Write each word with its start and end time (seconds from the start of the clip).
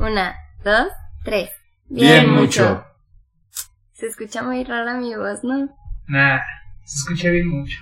Una, 0.00 0.34
dos, 0.64 0.90
tres. 1.24 1.50
Bien, 1.90 2.30
mucho. 2.30 2.82
Se 3.92 4.06
escucha 4.06 4.42
muy 4.42 4.64
rara 4.64 4.94
mi 4.94 5.14
voz, 5.14 5.44
¿no? 5.44 5.68
Nah, 6.08 6.40
se 6.86 7.12
escucha 7.12 7.28
bien 7.28 7.48
mucho. 7.48 7.78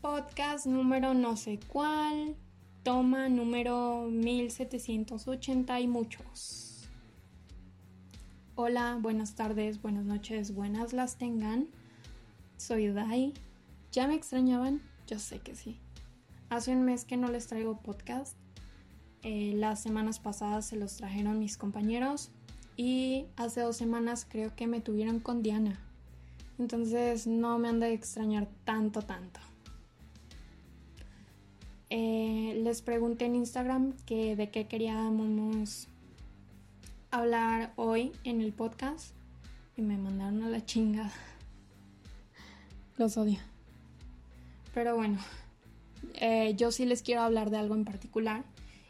Podcast 0.00 0.66
número 0.66 1.14
no 1.14 1.36
sé 1.36 1.60
cuál, 1.68 2.34
toma 2.82 3.28
número 3.28 4.08
1780 4.10 5.78
y 5.78 5.86
muchos. 5.86 6.73
Hola, 8.56 8.96
buenas 9.00 9.34
tardes, 9.34 9.82
buenas 9.82 10.04
noches, 10.04 10.54
buenas 10.54 10.92
las 10.92 11.16
tengan. 11.16 11.66
Soy 12.56 12.86
Dai. 12.86 13.34
¿Ya 13.90 14.06
me 14.06 14.14
extrañaban? 14.14 14.80
Yo 15.08 15.18
sé 15.18 15.40
que 15.40 15.56
sí. 15.56 15.76
Hace 16.50 16.70
un 16.70 16.84
mes 16.84 17.04
que 17.04 17.16
no 17.16 17.32
les 17.32 17.48
traigo 17.48 17.80
podcast. 17.80 18.36
Eh, 19.22 19.54
las 19.56 19.82
semanas 19.82 20.20
pasadas 20.20 20.66
se 20.66 20.76
los 20.76 20.96
trajeron 20.96 21.40
mis 21.40 21.56
compañeros 21.56 22.30
y 22.76 23.26
hace 23.34 23.60
dos 23.60 23.76
semanas 23.76 24.24
creo 24.24 24.54
que 24.54 24.68
me 24.68 24.80
tuvieron 24.80 25.18
con 25.18 25.42
Diana. 25.42 25.80
Entonces 26.56 27.26
no 27.26 27.58
me 27.58 27.66
han 27.66 27.80
de 27.80 27.92
extrañar 27.92 28.46
tanto, 28.64 29.02
tanto. 29.02 29.40
Eh, 31.90 32.60
les 32.62 32.82
pregunté 32.82 33.24
en 33.24 33.34
Instagram 33.34 33.94
que 34.06 34.36
de 34.36 34.50
qué 34.50 34.68
queríamos 34.68 35.88
hablar 37.14 37.72
hoy 37.76 38.10
en 38.24 38.40
el 38.40 38.52
podcast 38.52 39.14
y 39.76 39.82
me 39.82 39.96
mandaron 39.96 40.42
a 40.42 40.48
la 40.48 40.64
chingada. 40.64 41.12
Los 42.96 43.16
odio. 43.16 43.38
Pero 44.74 44.96
bueno, 44.96 45.18
eh, 46.14 46.54
yo 46.56 46.72
sí 46.72 46.86
les 46.86 47.02
quiero 47.02 47.22
hablar 47.22 47.50
de 47.50 47.58
algo 47.58 47.76
en 47.76 47.84
particular 47.84 48.44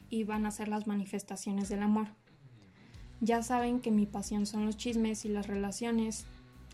y 0.09 0.25
van 0.25 0.47
a 0.47 0.51
ser 0.51 0.69
las 0.69 0.87
manifestaciones 0.87 1.69
del 1.69 1.83
amor. 1.83 2.07
Ya 3.21 3.43
saben 3.43 3.81
que 3.81 3.91
mi 3.91 4.07
pasión 4.07 4.47
son 4.47 4.65
los 4.65 4.79
chismes 4.79 5.27
y 5.27 5.29
las 5.29 5.47
relaciones, 5.47 6.25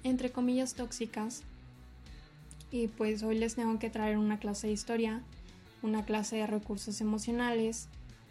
entre 0.04 0.30
comillas, 0.30 0.74
tóxicas. 0.74 1.42
Y 2.70 2.86
pues 2.86 3.24
hoy 3.24 3.36
les 3.36 3.56
tengo 3.56 3.78
que 3.80 3.90
traer 3.90 4.18
una 4.18 4.38
clase 4.38 4.68
de 4.68 4.72
historia 4.72 5.24
una 5.82 6.04
clase 6.04 6.36
de 6.36 6.46
recursos 6.46 7.00
emocionales 7.00 7.88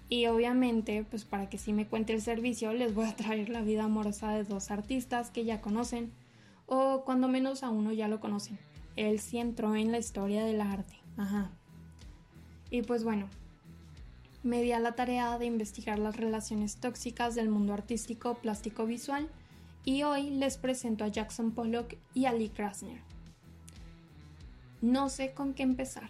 y 0.10 0.26
obviamente, 0.26 1.06
pues 1.10 1.24
para 1.24 1.50
que 1.50 1.58
sí 1.58 1.72
me 1.72 1.88
cuente 1.88 2.14
el 2.14 2.22
servicio, 2.22 2.74
les 2.74 2.94
voy 2.94 3.08
a 3.08 3.16
traer 3.16 3.50
la 3.50 3.62
vida 3.62 3.84
amorosa 3.84 4.32
de 4.32 4.44
dos 4.44 4.72
artistas 4.72 5.30
que 5.30 5.46
ya 5.46 5.62
conocen 5.62 6.12
o 6.66 7.04
cuando 7.06 7.28
menos 7.28 7.64
a 7.64 7.70
uno 7.70 7.92
ya 7.94 8.08
lo 8.08 8.20
conocen. 8.20 8.60
Él 8.96 9.20
sí 9.20 9.38
entró 9.38 9.76
en 9.76 9.92
la 9.92 10.00
historia 10.00 10.44
del 10.44 10.62
arte. 10.62 10.96
Ajá. 11.16 11.52
Y 12.70 12.82
pues 12.82 13.04
bueno, 13.04 13.28
me 14.44 14.62
di 14.62 14.72
a 14.72 14.80
la 14.80 14.94
tarea 14.94 15.38
de 15.38 15.46
investigar 15.46 16.00
las 16.00 16.18
relaciones 16.18 16.78
tóxicas 16.78 17.36
del 17.36 17.50
mundo 17.50 17.74
artístico 17.74 18.36
plástico 18.36 18.86
visual 18.86 19.30
y 19.86 20.04
hoy 20.04 20.32
les 20.32 20.58
presento 20.58 21.04
a 21.04 21.08
Jackson 21.08 21.52
Pollock 21.52 21.96
y 22.14 22.26
a 22.26 22.34
Lee 22.34 22.50
Krasner. 22.50 23.02
No 24.82 25.10
sé 25.10 25.34
con 25.34 25.54
qué 25.54 25.64
empezar 25.64 26.10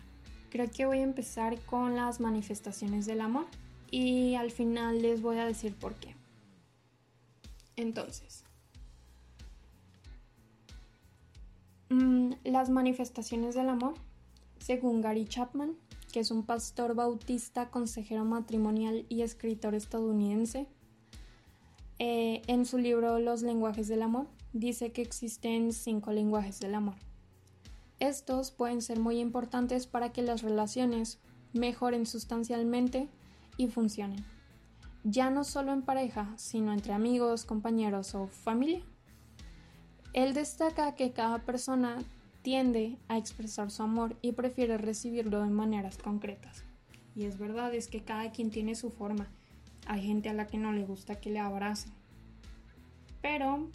Creo 0.49 0.69
que 0.71 0.85
voy 0.85 0.99
a 0.99 1.03
empezar 1.03 1.59
con 1.61 1.95
las 1.95 2.19
manifestaciones 2.19 3.05
del 3.05 3.21
amor 3.21 3.45
y 3.91 4.35
al 4.35 4.51
final 4.51 5.01
les 5.01 5.21
voy 5.21 5.37
a 5.37 5.45
decir 5.45 5.75
por 5.75 5.95
qué. 5.95 6.15
Entonces, 7.75 8.43
mm, 11.89 12.33
las 12.43 12.69
manifestaciones 12.69 13.55
del 13.55 13.69
amor, 13.69 13.93
según 14.59 15.01
Gary 15.01 15.25
Chapman, 15.25 15.75
que 16.11 16.19
es 16.19 16.31
un 16.31 16.43
pastor 16.43 16.95
bautista, 16.95 17.69
consejero 17.69 18.25
matrimonial 18.25 19.05
y 19.09 19.21
escritor 19.21 19.75
estadounidense, 19.75 20.67
eh, 21.99 22.41
en 22.47 22.65
su 22.65 22.77
libro 22.77 23.19
Los 23.19 23.41
lenguajes 23.41 23.87
del 23.87 24.01
amor, 24.01 24.27
dice 24.53 24.91
que 24.91 25.01
existen 25.01 25.73
cinco 25.73 26.11
lenguajes 26.11 26.59
del 26.59 26.75
amor. 26.75 26.95
Estos 27.99 28.51
pueden 28.51 28.81
ser 28.81 28.99
muy 28.99 29.19
importantes 29.19 29.85
para 29.85 30.11
que 30.11 30.21
las 30.21 30.41
relaciones 30.41 31.19
mejoren 31.53 32.05
sustancialmente 32.05 33.09
y 33.59 33.67
funcionen, 33.67 34.23
ya 35.03 35.29
no 35.29 35.43
solo 35.43 35.73
en 35.73 35.81
pareja, 35.81 36.33
sino 36.37 36.71
entre 36.71 36.93
amigos, 36.93 37.43
compañeros 37.43 38.15
o 38.15 38.27
familia. 38.27 38.81
Él 40.13 40.33
destaca 40.33 40.95
que 40.95 41.11
cada 41.11 41.39
persona 41.39 41.97
tiende 42.41 42.97
a 43.09 43.17
expresar 43.17 43.69
su 43.69 43.83
amor 43.83 44.15
y 44.21 44.31
prefiere 44.31 44.77
recibirlo 44.77 45.41
de 45.43 45.49
maneras 45.49 45.97
concretas. 45.97 46.63
Y 47.15 47.25
es 47.25 47.37
verdad, 47.37 47.75
es 47.75 47.89
que 47.89 48.01
cada 48.01 48.31
quien 48.31 48.49
tiene 48.49 48.75
su 48.75 48.91
forma. 48.91 49.27
Hay 49.87 50.03
gente 50.03 50.29
a 50.29 50.33
la 50.33 50.47
que 50.47 50.57
no 50.57 50.71
le 50.71 50.85
gusta 50.85 51.19
que 51.19 51.29
le 51.29 51.39
abracen. 51.39 51.91
Pero 53.21 53.67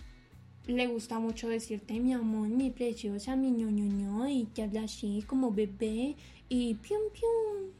le 0.66 0.86
gusta 0.86 1.18
mucho 1.18 1.46
decirte 1.46 2.00
mi 2.00 2.14
amor, 2.14 2.48
mi 2.48 2.70
preciosa, 2.70 3.36
mi 3.36 3.50
ñoñoño, 3.50 4.28
y 4.30 4.46
que 4.46 4.62
habla 4.62 4.84
así 4.84 5.22
como 5.26 5.52
bebé, 5.52 6.16
y 6.48 6.74
pium 6.76 7.02
pium. 7.12 7.72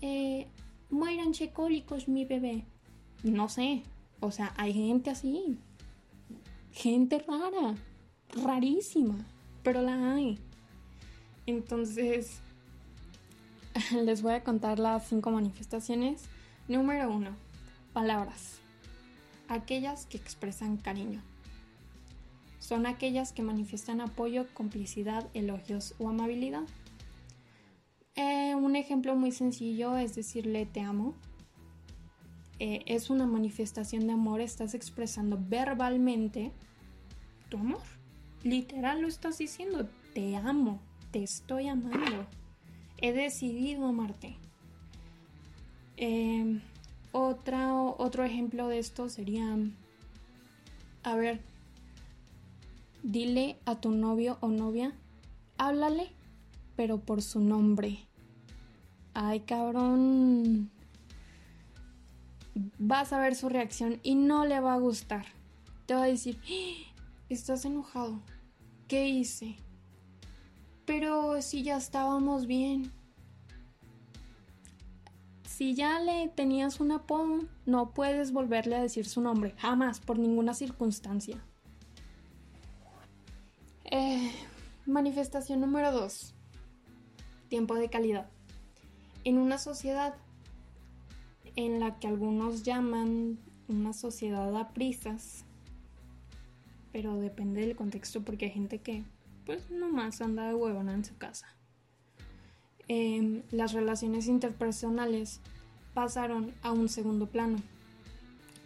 Eh, 0.00 0.48
muéranse 0.90 1.52
cólicos, 1.52 2.08
mi 2.08 2.24
bebé. 2.24 2.64
No 3.22 3.48
sé, 3.48 3.82
o 4.20 4.30
sea, 4.30 4.52
hay 4.56 4.72
gente 4.72 5.10
así. 5.10 5.58
Gente 6.72 7.18
rara, 7.18 7.74
rarísima, 8.42 9.16
pero 9.62 9.82
la 9.82 10.14
hay. 10.14 10.38
Entonces, 11.46 12.40
les 14.04 14.22
voy 14.22 14.34
a 14.34 14.44
contar 14.44 14.78
las 14.78 15.08
cinco 15.08 15.30
manifestaciones. 15.30 16.24
Número 16.68 17.10
uno, 17.10 17.30
palabras. 17.92 18.58
Aquellas 19.48 20.06
que 20.06 20.16
expresan 20.16 20.76
cariño 20.76 21.22
son 22.60 22.86
aquellas 22.86 23.32
que 23.32 23.42
manifiestan 23.42 24.00
apoyo, 24.00 24.46
complicidad, 24.54 25.26
elogios 25.34 25.94
o 25.98 26.08
amabilidad. 26.08 26.62
Eh, 28.14 28.54
un 28.54 28.76
ejemplo 28.76 29.16
muy 29.16 29.32
sencillo 29.32 29.96
es 29.96 30.14
decirle 30.14 30.66
te 30.66 30.80
amo. 30.80 31.14
Eh, 32.58 32.82
es 32.86 33.08
una 33.08 33.26
manifestación 33.26 34.06
de 34.06 34.12
amor, 34.12 34.40
estás 34.40 34.74
expresando 34.74 35.38
verbalmente 35.40 36.52
tu 37.48 37.58
amor. 37.58 37.82
Literal 38.42 39.00
lo 39.00 39.08
estás 39.08 39.38
diciendo, 39.38 39.88
te 40.14 40.36
amo, 40.36 40.80
te 41.10 41.22
estoy 41.22 41.68
amando, 41.68 42.26
he 42.98 43.12
decidido 43.12 43.86
amarte. 43.86 44.36
Eh, 45.96 46.60
otro 47.12 48.24
ejemplo 48.24 48.68
de 48.68 48.78
esto 48.78 49.08
sería, 49.08 49.56
a 51.02 51.14
ver, 51.14 51.40
Dile 53.02 53.56
a 53.64 53.80
tu 53.80 53.92
novio 53.92 54.36
o 54.40 54.48
novia, 54.48 54.92
háblale, 55.56 56.10
pero 56.80 56.98
por 56.98 57.20
su 57.20 57.40
nombre. 57.40 58.08
Ay, 59.12 59.40
cabrón. 59.40 60.70
Vas 62.78 63.12
a 63.12 63.18
ver 63.20 63.34
su 63.34 63.50
reacción 63.50 64.00
y 64.02 64.14
no 64.14 64.46
le 64.46 64.60
va 64.60 64.72
a 64.72 64.78
gustar. 64.78 65.26
Te 65.84 65.92
va 65.92 66.04
a 66.04 66.06
decir, 66.06 66.40
¡Ah! 66.42 67.02
estás 67.28 67.66
enojado. 67.66 68.22
¿Qué 68.88 69.10
hice? 69.10 69.56
Pero 70.86 71.42
si 71.42 71.64
ya 71.64 71.76
estábamos 71.76 72.46
bien. 72.46 72.90
Si 75.44 75.74
ya 75.74 76.00
le 76.00 76.28
tenías 76.28 76.80
un 76.80 76.92
apodo, 76.92 77.40
no 77.66 77.92
puedes 77.92 78.32
volverle 78.32 78.76
a 78.76 78.82
decir 78.82 79.06
su 79.06 79.20
nombre, 79.20 79.52
jamás, 79.58 80.00
por 80.00 80.18
ninguna 80.18 80.54
circunstancia. 80.54 81.44
Eh, 83.84 84.32
manifestación 84.86 85.60
número 85.60 85.92
2. 85.92 86.36
Tiempo 87.50 87.74
de 87.74 87.90
calidad. 87.90 88.30
En 89.24 89.36
una 89.36 89.58
sociedad 89.58 90.14
en 91.54 91.80
la 91.80 91.98
que 91.98 92.06
algunos 92.06 92.62
llaman 92.62 93.38
una 93.68 93.92
sociedad 93.92 94.56
a 94.56 94.70
prisas, 94.70 95.44
pero 96.92 97.20
depende 97.20 97.60
del 97.60 97.76
contexto 97.76 98.22
porque 98.22 98.46
hay 98.46 98.52
gente 98.52 98.78
que 98.78 99.04
pues 99.44 99.70
nomás 99.70 100.22
anda 100.22 100.48
de 100.48 100.54
huevona 100.54 100.94
en 100.94 101.04
su 101.04 101.18
casa. 101.18 101.54
Em, 102.88 103.42
las 103.50 103.74
relaciones 103.74 104.28
interpersonales 104.28 105.40
pasaron 105.92 106.54
a 106.62 106.72
un 106.72 106.88
segundo 106.88 107.26
plano 107.26 107.58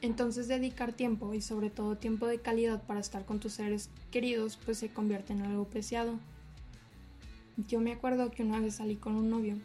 entonces 0.04 0.48
dedicar 0.48 0.92
tiempo 0.92 1.32
y 1.32 1.40
sobre 1.40 1.70
todo 1.70 1.96
tiempo 1.96 2.26
de 2.26 2.38
calidad 2.38 2.82
para 2.82 3.00
estar 3.00 3.24
con 3.24 3.40
tus 3.40 3.54
seres 3.54 3.88
queridos 4.10 4.58
pues 4.62 4.76
se 4.76 4.90
convierte 4.90 5.32
en 5.32 5.40
algo 5.42 5.64
preciado. 5.64 6.18
Yo 7.56 7.80
me 7.80 7.92
acuerdo 7.92 8.30
que 8.30 8.42
una 8.42 8.60
vez 8.60 8.76
salí 8.76 8.96
con 8.96 9.14
un 9.14 9.30
novio 9.30 9.56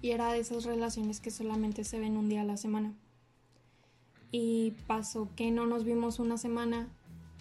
y 0.00 0.10
era 0.10 0.32
de 0.32 0.40
esas 0.40 0.64
relaciones 0.64 1.20
que 1.20 1.30
solamente 1.30 1.84
se 1.84 1.98
ven 1.98 2.16
un 2.16 2.28
día 2.28 2.42
a 2.42 2.44
la 2.44 2.56
semana. 2.56 2.94
Y 4.30 4.72
pasó 4.86 5.28
que 5.36 5.50
no 5.50 5.66
nos 5.66 5.84
vimos 5.84 6.18
una 6.18 6.38
semana 6.38 6.88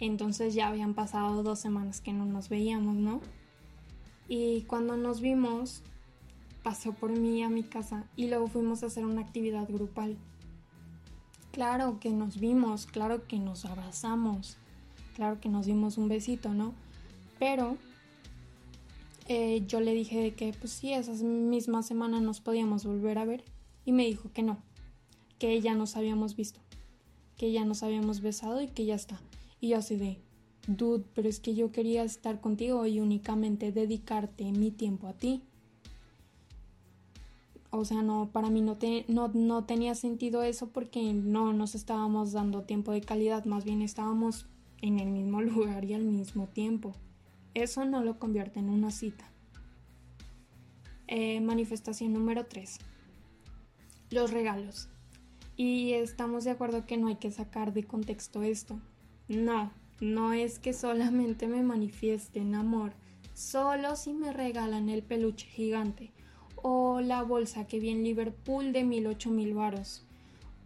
Entonces 0.01 0.55
ya 0.55 0.67
habían 0.67 0.95
pasado 0.95 1.43
dos 1.43 1.59
semanas 1.59 2.01
que 2.01 2.11
no 2.11 2.25
nos 2.25 2.49
veíamos, 2.49 2.95
¿no? 2.95 3.21
Y 4.27 4.63
cuando 4.63 4.97
nos 4.97 5.21
vimos, 5.21 5.83
pasó 6.63 6.93
por 6.93 7.11
mí 7.11 7.43
a 7.43 7.49
mi 7.49 7.61
casa 7.61 8.05
y 8.15 8.27
luego 8.27 8.47
fuimos 8.47 8.81
a 8.81 8.87
hacer 8.87 9.05
una 9.05 9.21
actividad 9.21 9.69
grupal. 9.69 10.17
Claro 11.51 11.99
que 11.99 12.09
nos 12.09 12.39
vimos, 12.39 12.87
claro 12.87 13.27
que 13.27 13.37
nos 13.37 13.65
abrazamos, 13.65 14.57
claro 15.15 15.39
que 15.39 15.49
nos 15.49 15.67
dimos 15.67 15.99
un 15.99 16.07
besito, 16.07 16.49
¿no? 16.49 16.73
Pero 17.37 17.77
eh, 19.27 19.63
yo 19.67 19.79
le 19.79 19.93
dije 19.93 20.33
que 20.33 20.53
pues 20.53 20.71
sí, 20.73 20.93
esas 20.93 21.21
mismas 21.21 21.85
semanas 21.85 22.21
nos 22.21 22.41
podíamos 22.41 22.85
volver 22.85 23.17
a 23.17 23.25
ver 23.25 23.43
y 23.85 23.91
me 23.91 24.05
dijo 24.05 24.31
que 24.33 24.43
no, 24.43 24.57
que 25.39 25.59
ya 25.61 25.75
nos 25.75 25.95
habíamos 25.95 26.35
visto, 26.35 26.59
que 27.37 27.51
ya 27.51 27.65
nos 27.65 27.83
habíamos 27.83 28.21
besado 28.21 28.61
y 28.61 28.67
que 28.67 28.85
ya 28.85 28.95
está. 28.95 29.19
Y 29.59 29.69
yo 29.69 29.77
así 29.77 29.95
de, 29.95 30.17
dude, 30.67 31.05
pero 31.13 31.29
es 31.29 31.39
que 31.39 31.55
yo 31.55 31.71
quería 31.71 32.03
estar 32.03 32.41
contigo 32.41 32.85
y 32.85 32.99
únicamente 32.99 33.71
dedicarte 33.71 34.51
mi 34.51 34.71
tiempo 34.71 35.07
a 35.07 35.13
ti. 35.13 35.41
O 37.69 37.85
sea, 37.85 38.01
no, 38.01 38.29
para 38.33 38.49
mí 38.49 38.61
no, 38.61 38.75
te, 38.75 39.05
no, 39.07 39.29
no 39.29 39.63
tenía 39.63 39.95
sentido 39.95 40.43
eso 40.43 40.67
porque 40.69 41.13
no 41.13 41.53
nos 41.53 41.73
estábamos 41.73 42.33
dando 42.33 42.63
tiempo 42.63 42.91
de 42.91 43.01
calidad, 43.01 43.45
más 43.45 43.63
bien 43.63 43.81
estábamos 43.81 44.45
en 44.81 44.99
el 44.99 45.09
mismo 45.09 45.41
lugar 45.41 45.85
y 45.85 45.93
al 45.93 46.03
mismo 46.03 46.47
tiempo. 46.47 46.93
Eso 47.53 47.85
no 47.85 48.03
lo 48.03 48.17
convierte 48.17 48.59
en 48.59 48.69
una 48.69 48.91
cita. 48.91 49.29
Eh, 51.07 51.41
manifestación 51.41 52.13
número 52.13 52.45
3. 52.45 52.79
Los 54.09 54.31
regalos. 54.31 54.89
Y 55.57 55.93
estamos 55.93 56.45
de 56.45 56.51
acuerdo 56.51 56.85
que 56.85 56.97
no 56.97 57.07
hay 57.07 57.17
que 57.17 57.31
sacar 57.31 57.73
de 57.73 57.83
contexto 57.83 58.41
esto. 58.41 58.79
No, 59.27 59.71
no 59.99 60.33
es 60.33 60.59
que 60.59 60.73
solamente 60.73 61.47
me 61.47 61.61
manifiesten 61.61 62.55
amor, 62.55 62.93
solo 63.33 63.95
si 63.95 64.13
me 64.13 64.33
regalan 64.33 64.89
el 64.89 65.03
peluche 65.03 65.47
gigante 65.47 66.11
o 66.55 67.01
la 67.01 67.23
bolsa 67.23 67.67
que 67.67 67.79
vi 67.79 67.89
en 67.89 68.03
Liverpool 68.03 68.71
de 68.71 68.83
mil 68.83 69.07
ocho 69.07 69.29
mil 69.29 69.53
varos 69.53 70.05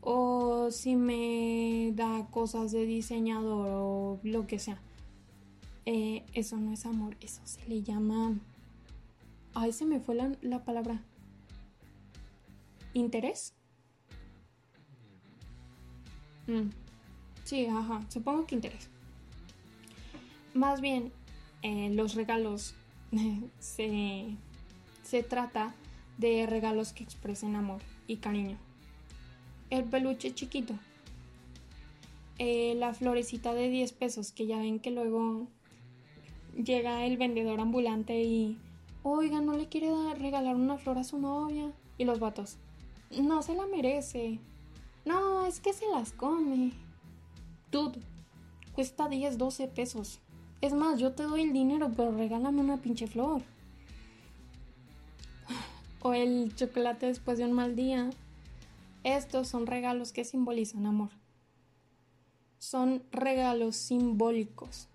o 0.02 0.70
si 0.72 0.96
me 0.96 1.92
da 1.96 2.28
cosas 2.32 2.72
de 2.72 2.86
diseñador 2.86 3.70
o 3.72 4.20
lo 4.24 4.46
que 4.46 4.60
sea. 4.60 4.80
Eh, 5.86 6.26
eso 6.34 6.58
no 6.58 6.72
es 6.74 6.86
amor, 6.86 7.16
eso 7.22 7.42
se 7.46 7.68
le 7.68 7.84
llama... 7.84 8.40
Ay, 9.54 9.72
se 9.72 9.86
me 9.86 10.00
fue 10.00 10.16
la, 10.16 10.32
la 10.42 10.66
palabra. 10.66 11.02
¿Interés? 12.94 13.54
Mm. 16.48 16.70
Sí, 17.44 17.66
ajá, 17.68 18.02
supongo 18.10 18.46
que 18.46 18.56
interés. 18.56 18.90
Más 20.54 20.82
bien, 20.82 21.12
eh, 21.62 21.90
los 21.94 22.16
regalos 22.16 22.76
se, 23.60 24.36
se 25.04 25.24
trata 25.24 25.76
de 26.18 26.46
regalos 26.46 26.94
que 26.94 27.04
expresen 27.04 27.56
amor 27.56 27.82
y 28.08 28.18
cariño. 28.18 28.58
El 29.70 29.84
peluche 29.84 30.34
chiquito. 30.34 30.74
Eh, 32.38 32.76
la 32.78 32.94
florecita 32.94 33.54
de 33.54 33.70
10 33.70 33.94
pesos 33.94 34.32
que 34.32 34.46
ya 34.46 34.60
ven 34.60 34.80
que 34.80 34.92
luego 34.92 35.48
llega 36.56 37.06
el 37.06 37.18
vendedor 37.18 37.60
ambulante 37.60 38.22
y, 38.22 38.58
oiga, 39.04 39.42
¿no 39.42 39.54
le 39.54 39.68
quiere 39.68 39.92
regalar 40.16 40.56
una 40.56 40.78
flor 40.78 40.98
a 40.98 41.04
su 41.04 41.18
novia? 41.20 41.72
Y 41.98 42.06
los 42.06 42.20
vatos, 42.20 42.58
no 43.12 43.42
se 43.42 43.56
la 43.56 43.66
merece. 43.68 44.40
No, 45.06 45.46
es 45.46 45.60
que 45.60 45.74
se 45.74 45.88
las 45.90 46.12
come. 46.12 46.72
Dude, 47.72 48.00
cuesta 48.74 49.08
10, 49.08 49.38
12 49.38 49.68
pesos. 49.68 50.20
Es 50.62 50.74
más, 50.74 51.00
yo 51.00 51.14
te 51.14 51.24
doy 51.24 51.42
el 51.44 51.54
dinero, 51.54 51.92
pero 51.96 52.12
regálame 52.12 52.62
una 52.62 52.78
pinche 52.78 53.08
flor. 53.08 53.42
O 56.02 56.14
el 56.14 56.56
chocolate 56.56 57.08
después 57.08 57.38
de 57.38 57.46
un 57.46 57.54
mal 57.54 57.76
día. 57.76 58.10
Estos 59.04 59.48
son 59.48 59.68
regalos 59.68 60.12
que 60.12 60.24
simbolizan 60.24 60.86
amor. 60.86 61.10
Son 62.58 63.04
regalos 63.12 63.76
simbólicos. 63.76 64.88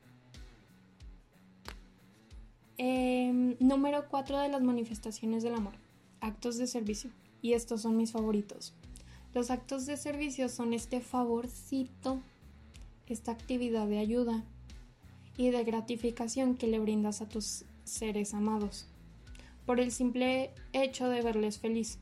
Em, 2.83 3.59
número 3.61 4.09
4 4.09 4.39
de 4.39 4.49
las 4.49 4.63
manifestaciones 4.63 5.43
del 5.43 5.55
amor. 5.55 5.75
Actos 6.23 6.57
de 6.57 6.67
servicio. 6.67 7.11
Y 7.43 7.53
estos 7.53 7.83
son 7.83 7.99
mis 7.99 8.13
favoritos. 8.13 8.73
Los 9.35 9.51
actos 9.51 9.85
de 9.85 9.99
servicio 9.99 10.49
son 10.49 10.73
este 10.73 11.03
favorcito, 11.03 12.23
esta 13.07 13.33
actividad 13.33 13.87
de 13.87 13.99
ayuda 13.99 14.45
y 15.37 15.51
de 15.51 15.63
gratificación 15.63 16.55
que 16.57 16.69
le 16.69 16.79
brindas 16.79 17.21
a 17.21 17.29
tus 17.29 17.67
seres 17.85 18.33
amados 18.33 18.87
por 19.67 19.79
el 19.79 19.93
simple 19.93 20.51
hecho 20.73 21.11
de 21.11 21.21
verles 21.21 21.59
feliz. 21.59 21.99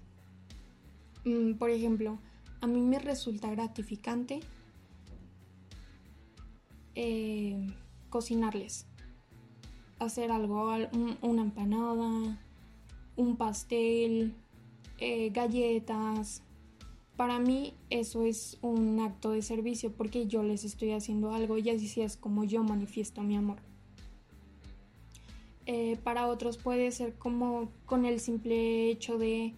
Mm, 1.25 1.55
por 1.55 1.71
ejemplo, 1.71 2.21
a 2.61 2.69
mí 2.69 2.83
me 2.83 3.01
resulta 3.01 3.51
gratificante 3.51 4.39
eh, 6.95 7.67
cocinarles 8.11 8.88
hacer 9.99 10.31
algo, 10.31 10.73
una 11.23 11.43
empanada, 11.43 12.39
un 13.17 13.37
pastel, 13.37 14.35
eh, 14.99 15.31
galletas. 15.31 16.43
Para 17.17 17.39
mí 17.41 17.75
eso 17.91 18.25
es 18.25 18.59
un 18.63 19.01
acto 19.01 19.31
de 19.31 19.43
servicio 19.43 19.93
porque 19.93 20.27
yo 20.27 20.43
les 20.43 20.65
estoy 20.65 20.93
haciendo 20.93 21.33
algo 21.33 21.59
y 21.59 21.71
así 21.71 22.01
es 22.01 22.17
como 22.17 22.45
yo 22.45 22.63
manifiesto 22.63 23.23
mi 23.23 23.37
amor. 23.37 23.59
Eh, 25.67 25.99
para 26.03 26.29
otros 26.29 26.57
puede 26.57 26.91
ser 26.93 27.15
como 27.17 27.69
con 27.85 28.07
el 28.07 28.21
simple 28.21 28.89
hecho 28.91 29.19
de 29.19 29.53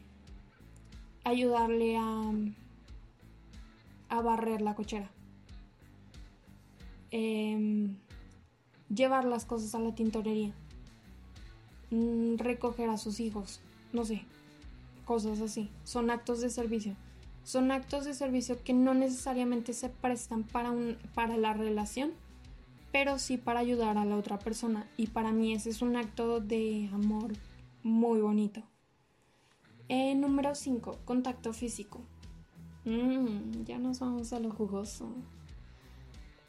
ayudarle 1.22 1.96
a, 1.96 2.32
a 4.08 4.20
barrer 4.20 4.60
la 4.62 4.75
cochera. 4.75 5.10
Em, 7.12 7.96
llevar 8.94 9.25
las 9.25 9.44
cosas 9.44 9.75
a 9.75 9.78
la 9.78 9.94
tintorería, 9.94 10.52
mm, 11.90 12.37
recoger 12.37 12.88
a 12.88 12.98
sus 12.98 13.20
hijos, 13.20 13.60
no 13.92 14.04
sé, 14.04 14.25
cosas 15.04 15.40
así. 15.40 15.70
Son 15.84 16.10
actos 16.10 16.40
de 16.40 16.50
servicio. 16.50 16.94
Son 17.42 17.70
actos 17.70 18.04
de 18.04 18.14
servicio 18.14 18.62
que 18.62 18.75
no 18.75 18.94
necesariamente 18.94 19.72
se 19.72 19.88
prestan 19.88 20.44
para, 20.44 20.70
un, 20.70 20.98
para 21.14 21.37
la 21.37 21.52
relación, 21.54 22.12
pero 22.92 23.19
sí 23.19 23.38
para 23.38 23.60
ayudar 23.60 23.98
a 23.98 24.04
la 24.04 24.16
otra 24.16 24.38
persona. 24.38 24.88
Y 24.96 25.08
para 25.08 25.32
mí 25.32 25.54
ese 25.54 25.70
es 25.70 25.82
un 25.82 25.96
acto 25.96 26.40
de 26.40 26.91
amor 26.93 27.32
muy 27.82 28.20
bonito. 28.20 28.62
Eh, 29.88 30.15
número 30.15 30.55
5. 30.55 30.98
Contacto 31.05 31.53
físico. 31.53 32.00
Mm, 32.84 33.65
ya 33.65 33.79
nos 33.79 34.00
vamos 34.00 34.32
a 34.32 34.38
lo 34.38 34.50
jugoso. 34.50 35.08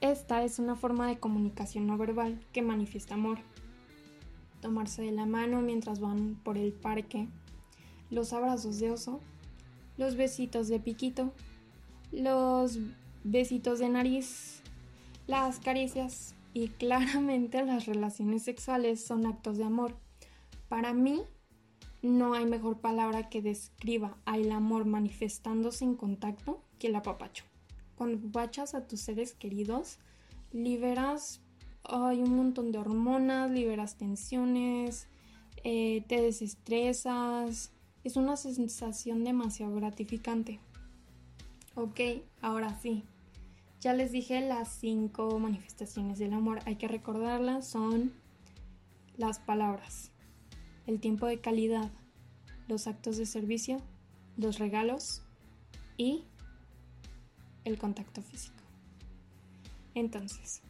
Esta 0.02 0.44
es 0.44 0.58
una 0.58 0.76
forma 0.76 1.08
de 1.08 1.20
comunicación 1.20 1.86
no 1.86 1.96
verbal 1.96 2.44
que 2.54 2.64
manifiesta 2.64 3.14
amor. 3.14 3.38
Tomarse 4.60 5.04
de 5.04 5.12
la 5.12 5.28
mano 5.28 5.62
mientras 5.62 6.00
van 6.00 6.40
por 6.44 6.58
el 6.58 6.74
parque, 6.74 7.28
los 8.10 8.34
abrazos 8.34 8.80
de 8.80 8.90
oso, 8.90 9.22
los 9.98 10.16
besitos 10.16 10.68
de 10.70 10.80
piquito, 10.80 11.34
los 12.12 12.80
besitos 13.24 13.78
de 13.78 13.90
nariz, 13.90 14.64
las 15.28 15.60
caricias. 15.60 16.34
Y 16.54 16.70
claramente 16.70 17.64
las 17.64 17.86
relaciones 17.86 18.42
sexuales 18.42 19.06
son 19.06 19.28
actos 19.28 19.58
de 19.58 19.66
amor. 19.66 19.96
Para 20.68 20.94
mí, 20.94 21.22
no 22.02 22.34
hay 22.34 22.46
mejor 22.46 22.82
palabra 22.82 23.30
que 23.30 23.44
describa 23.44 24.18
al 24.26 24.52
amor 24.52 24.86
manifestándose 24.86 25.86
en 25.86 25.96
contacto 25.96 26.62
que 26.80 26.88
el 26.88 26.96
apapacho 26.96 27.51
cuando 28.02 28.18
bachas 28.20 28.74
a 28.74 28.88
tus 28.88 29.00
seres 29.00 29.36
queridos, 29.36 30.00
liberas 30.52 31.40
hay 31.84 32.24
un 32.24 32.36
montón 32.36 32.72
de 32.72 32.80
hormonas, 32.80 33.52
liberas 33.52 33.96
tensiones, 33.96 35.08
eh, 35.64 36.04
te 36.08 36.20
desestresas. 36.20 37.72
Es 38.04 38.16
una 38.16 38.38
sensación 38.38 39.24
demasiado 39.24 39.76
gratificante. 39.76 40.60
Ok, 41.76 42.00
ahora 42.42 42.76
sí. 42.82 43.04
Ya 43.82 43.94
les 43.94 44.12
dije 44.12 44.42
las 44.42 44.70
cinco 44.80 45.38
manifestaciones 45.38 46.18
del 46.18 46.34
amor. 46.34 46.58
Hay 46.66 46.78
que 46.78 46.88
recordarlas. 46.88 47.68
Son 47.68 48.14
las 49.16 49.38
palabras, 49.38 50.10
el 50.88 51.00
tiempo 51.00 51.28
de 51.28 51.40
calidad, 51.40 51.92
los 52.68 52.88
actos 52.88 53.18
de 53.18 53.28
servicio, 53.28 53.78
los 54.38 54.58
regalos 54.58 55.22
y 55.98 56.26
el 57.66 57.78
contacto 57.78 58.22
físico. 58.22 58.56
Entonces, 59.96 60.62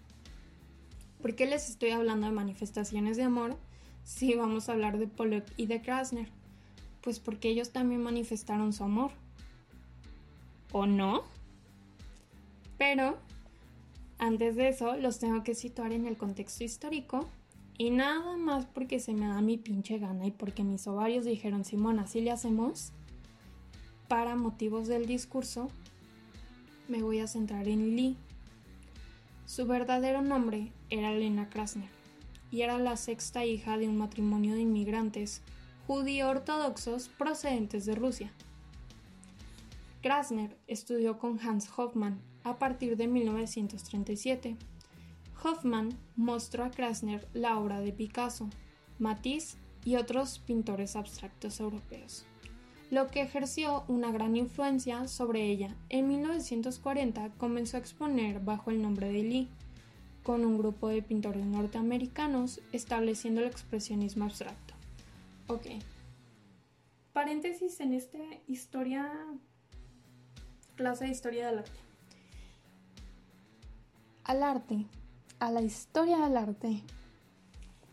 ¿por 1.22 1.36
qué 1.36 1.46
les 1.46 1.70
estoy 1.70 1.92
hablando 1.92 2.28
de 2.28 2.34
manifestaciones 2.34 3.18
de 3.18 3.24
amor 3.24 3.58
si 4.04 4.34
vamos 4.36 4.68
a 4.68 4.74
hablar 4.74 4.98
de 4.98 5.08
Pollock 5.08 5.46
y 5.58 5.68
de 5.68 5.82
Krasner? 5.82 6.30
Pues 7.02 7.20
porque 7.20 7.50
ellos 7.50 7.72
también 7.72 8.02
manifestaron 8.04 8.74
su 8.74 8.84
amor. 8.84 9.12
¿O 10.72 10.86
no? 10.86 11.24
Pero 12.78 13.18
Antes 14.22 14.56
de 14.56 14.70
eso, 14.70 14.98
los 14.98 15.18
tengo 15.18 15.42
que 15.42 15.56
situar 15.56 15.94
en 15.94 16.06
el 16.06 16.16
contexto 16.16 16.64
histórico 16.64 17.28
y 17.80 17.90
nada 17.90 18.38
más 18.38 18.68
porque 18.68 19.00
se 19.00 19.14
me 19.14 19.26
da 19.26 19.42
mi 19.42 19.58
pinche 19.58 19.98
gana 19.98 20.28
y 20.28 20.32
porque 20.32 20.64
mis 20.64 20.86
ovarios 20.86 21.26
dijeron, 21.26 21.66
Simón, 21.66 21.98
así 21.98 22.22
le 22.22 22.30
hacemos, 22.30 22.92
para 24.08 24.36
motivos 24.36 24.88
del 24.88 25.08
discurso, 25.08 25.70
me 26.88 27.02
voy 27.04 27.20
a 27.20 27.28
centrar 27.28 27.68
en 27.68 27.96
Lee. 27.96 28.18
Su 29.46 29.66
verdadero 29.66 30.22
nombre 30.22 30.72
era 30.90 31.12
Lena 31.12 31.50
Krasner 31.50 31.90
y 32.52 32.62
era 32.62 32.78
la 32.78 32.98
sexta 32.98 33.46
hija 33.46 33.78
de 33.78 33.88
un 33.88 33.98
matrimonio 33.98 34.54
de 34.56 34.62
inmigrantes 34.62 35.42
judío 35.88 36.30
ortodoxos 36.30 37.10
procedentes 37.10 37.86
de 37.86 37.96
Rusia. 37.96 38.32
Krasner 40.02 40.58
estudió 40.68 41.20
con 41.20 41.40
Hans 41.40 41.70
Hoffmann 41.76 42.22
a 42.44 42.58
partir 42.58 42.98
de 42.98 43.08
1937. 43.08 44.58
Hoffmann 45.44 45.90
mostró 46.16 46.64
a 46.64 46.72
Krasner 46.72 47.28
la 47.34 47.58
obra 47.58 47.82
de 47.82 47.92
Picasso, 47.92 48.50
Matisse 49.00 49.58
y 49.84 49.96
otros 49.96 50.40
pintores 50.40 50.96
abstractos 50.96 51.60
europeos, 51.60 52.26
lo 52.92 53.08
que 53.08 53.22
ejerció 53.22 53.84
una 53.88 54.12
gran 54.12 54.36
influencia 54.36 55.08
sobre 55.08 55.48
ella. 55.48 55.76
En 55.90 56.08
1940 56.08 57.32
comenzó 57.40 57.78
a 57.78 57.80
exponer 57.80 58.40
bajo 58.40 58.70
el 58.70 58.84
nombre 58.84 59.08
de 59.08 59.24
Lee, 59.24 59.48
con 60.22 60.46
un 60.46 60.60
grupo 60.60 60.90
de 60.90 61.02
pintores 61.02 61.44
norteamericanos, 61.48 62.62
estableciendo 62.72 63.42
el 63.42 63.48
expresionismo 63.48 64.26
abstracto. 64.26 64.76
Ok. 65.48 65.66
Paréntesis 67.14 67.80
en 67.80 67.94
esta 67.94 68.20
historia, 68.48 69.12
clase 70.76 71.06
de 71.06 71.12
historia 71.12 71.48
del 71.48 71.60
arte 71.60 71.82
al 74.24 74.44
arte, 74.44 74.86
a 75.40 75.52
la 75.52 75.62
historia 75.62 76.20
del 76.20 76.38
arte, 76.38 76.82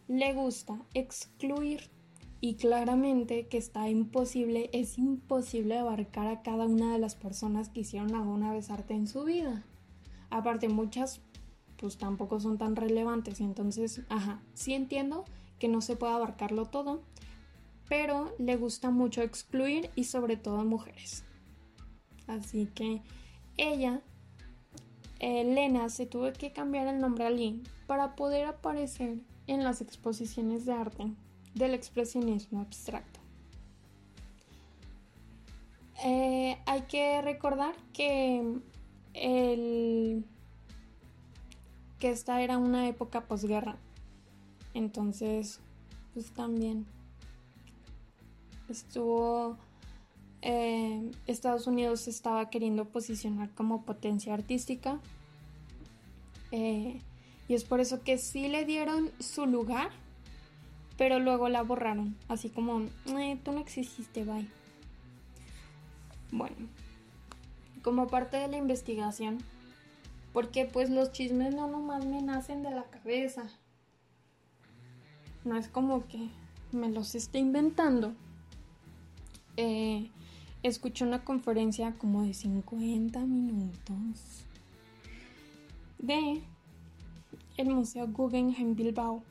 le 0.06 0.32
gusta 0.34 0.78
excluir 0.94 1.90
y 2.40 2.54
claramente 2.54 3.48
que 3.48 3.58
está 3.58 3.88
imposible, 3.88 4.70
es 4.72 4.98
imposible 4.98 5.78
abarcar 5.78 6.28
a 6.28 6.42
cada 6.42 6.66
una 6.66 6.92
de 6.92 6.98
las 6.98 7.16
personas 7.16 7.68
que 7.68 7.80
hicieron 7.80 8.14
alguna 8.14 8.52
vez 8.52 8.70
arte 8.70 8.94
en 8.94 9.08
su 9.08 9.24
vida. 9.24 9.64
Aparte 10.30 10.68
muchas 10.68 11.20
pues 11.78 11.96
tampoco 11.96 12.40
son 12.40 12.58
tan 12.58 12.74
relevantes, 12.74 13.40
entonces, 13.40 14.02
ajá, 14.08 14.42
sí 14.52 14.74
entiendo 14.74 15.24
que 15.60 15.68
no 15.68 15.80
se 15.80 15.96
puede 15.96 16.12
abarcarlo 16.12 16.66
todo, 16.66 17.02
pero 17.88 18.34
le 18.38 18.56
gusta 18.56 18.90
mucho 18.90 19.22
excluir 19.22 19.90
y 19.94 20.04
sobre 20.04 20.36
todo 20.36 20.58
a 20.58 20.64
mujeres. 20.64 21.24
Así 22.26 22.66
que 22.66 23.00
ella 23.56 24.02
Elena 25.20 25.88
se 25.88 26.06
tuvo 26.06 26.32
que 26.32 26.52
cambiar 26.52 26.86
el 26.88 27.00
nombre 27.00 27.26
a 27.26 27.30
Lee 27.30 27.62
para 27.86 28.14
poder 28.14 28.46
aparecer 28.46 29.18
en 29.46 29.64
las 29.64 29.80
exposiciones 29.80 30.66
de 30.66 30.72
arte 30.72 31.12
del 31.58 31.74
expresionismo 31.74 32.60
abstracto. 32.60 33.20
Eh, 36.04 36.56
hay 36.66 36.82
que 36.82 37.20
recordar 37.22 37.74
que 37.92 38.62
que 41.98 42.10
esta 42.10 42.40
era 42.40 42.56
una 42.56 42.86
época 42.88 43.26
posguerra. 43.26 43.76
Entonces, 44.74 45.58
pues 46.14 46.30
también 46.30 46.86
estuvo 48.68 49.56
eh, 50.42 51.10
Estados 51.26 51.66
Unidos 51.66 52.06
estaba 52.06 52.48
queriendo 52.50 52.84
posicionar 52.86 53.50
como 53.50 53.82
potencia 53.82 54.34
artística. 54.34 55.00
Eh, 56.52 57.00
y 57.48 57.54
es 57.54 57.64
por 57.64 57.80
eso 57.80 58.02
que 58.02 58.18
sí 58.18 58.48
le 58.48 58.64
dieron 58.64 59.10
su 59.18 59.46
lugar, 59.46 59.90
pero 60.98 61.20
luego 61.20 61.48
la 61.48 61.62
borraron. 61.62 62.16
Así 62.28 62.50
como, 62.50 62.82
eh, 63.16 63.38
tú 63.42 63.52
no 63.52 63.60
exististe, 63.60 64.24
bye. 64.24 64.46
Bueno, 66.30 66.56
como 67.82 68.08
parte 68.08 68.36
de 68.36 68.48
la 68.48 68.58
investigación, 68.58 69.38
porque 70.34 70.66
pues 70.66 70.90
los 70.90 71.12
chismes 71.12 71.54
no 71.54 71.68
nomás 71.68 72.04
me 72.04 72.20
nacen 72.20 72.62
de 72.62 72.70
la 72.70 72.84
cabeza. 72.84 73.44
No 75.44 75.56
es 75.56 75.68
como 75.68 76.06
que 76.08 76.28
me 76.72 76.90
los 76.90 77.14
esté 77.14 77.38
inventando. 77.38 78.12
Eh, 79.56 80.10
escuché 80.62 81.04
una 81.04 81.24
conferencia 81.24 81.94
como 81.94 82.24
de 82.24 82.34
50 82.34 83.20
minutos 83.20 84.44
de 85.98 86.42
el 87.56 87.68
Museo 87.70 88.06
Guggenheim 88.06 88.74
Bilbao, 88.74 89.22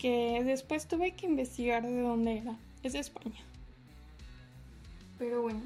que 0.00 0.42
después 0.44 0.88
tuve 0.88 1.14
que 1.14 1.26
investigar 1.26 1.82
de 1.82 2.00
dónde 2.00 2.38
era. 2.38 2.56
Es 2.82 2.94
de 2.94 3.00
España. 3.00 3.38
Pero 5.18 5.42
bueno, 5.42 5.60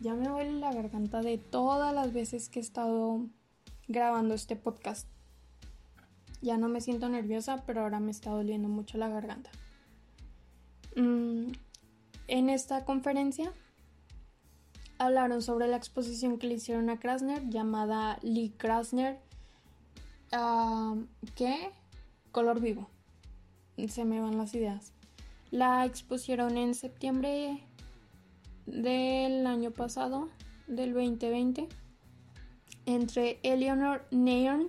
ya 0.00 0.14
me 0.14 0.26
duele 0.26 0.52
la 0.52 0.72
garganta 0.72 1.20
de 1.20 1.36
todas 1.36 1.94
las 1.94 2.14
veces 2.14 2.48
que 2.48 2.58
he 2.58 2.62
estado 2.62 3.26
grabando 3.86 4.34
este 4.34 4.56
podcast. 4.56 5.06
Ya 6.40 6.56
no 6.56 6.68
me 6.68 6.80
siento 6.80 7.10
nerviosa, 7.10 7.62
pero 7.66 7.82
ahora 7.82 8.00
me 8.00 8.10
está 8.10 8.30
doliendo 8.30 8.68
mucho 8.68 8.96
la 8.96 9.10
garganta. 9.10 9.50
Mm, 10.96 11.52
en 12.28 12.48
esta 12.48 12.86
conferencia 12.86 13.52
hablaron 14.98 15.42
sobre 15.42 15.68
la 15.68 15.76
exposición 15.76 16.38
que 16.38 16.46
le 16.46 16.54
hicieron 16.54 16.88
a 16.88 16.98
Krasner 16.98 17.46
llamada 17.50 18.18
Lee 18.22 18.54
Krasner. 18.56 19.18
Ah, 20.32 20.94
¿Qué? 21.34 21.70
Color 22.32 22.60
vivo. 22.60 22.88
Se 23.88 24.04
me 24.04 24.20
van 24.20 24.38
las 24.38 24.54
ideas. 24.54 24.92
La 25.50 25.84
expusieron 25.84 26.56
en 26.56 26.74
septiembre 26.74 27.64
del 28.66 29.46
año 29.46 29.70
pasado, 29.70 30.28
del 30.66 30.92
2020, 30.92 31.68
entre 32.86 33.40
Eleanor 33.42 34.06
Nairn 34.10 34.68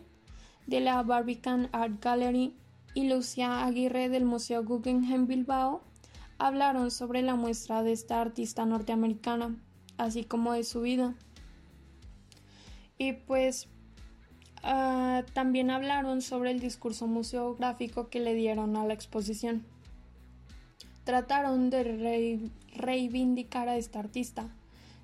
de 0.68 0.80
la 0.80 1.04
Barbican 1.04 1.70
Art 1.72 2.04
Gallery 2.04 2.56
y 2.94 3.08
Lucia 3.08 3.66
Aguirre 3.66 4.10
del 4.10 4.26
Museo 4.26 4.64
Guggenheim 4.64 5.28
Bilbao 5.28 5.82
hablaron 6.38 6.92
sobre 6.92 7.22
la 7.22 7.36
muestra 7.36 7.84
de 7.84 7.92
esta 7.92 8.20
artista 8.20 8.66
norteamericana 8.66 9.56
así 9.98 10.24
como 10.24 10.54
de 10.54 10.64
su 10.64 10.82
vida. 10.82 11.16
Y 12.98 13.14
pues 13.14 13.68
ah, 14.64 15.24
también 15.34 15.70
hablaron 15.72 16.22
sobre 16.22 16.52
el 16.52 16.60
discurso 16.60 17.08
museográfico 17.08 18.10
que 18.10 18.20
le 18.20 18.34
dieron 18.34 18.76
a 18.76 18.86
la 18.86 18.94
exposición. 18.94 19.64
Trataron 21.04 21.70
de 21.70 22.50
reivindicar 22.76 23.70
a 23.70 23.78
esta 23.78 24.00
artista 24.00 24.50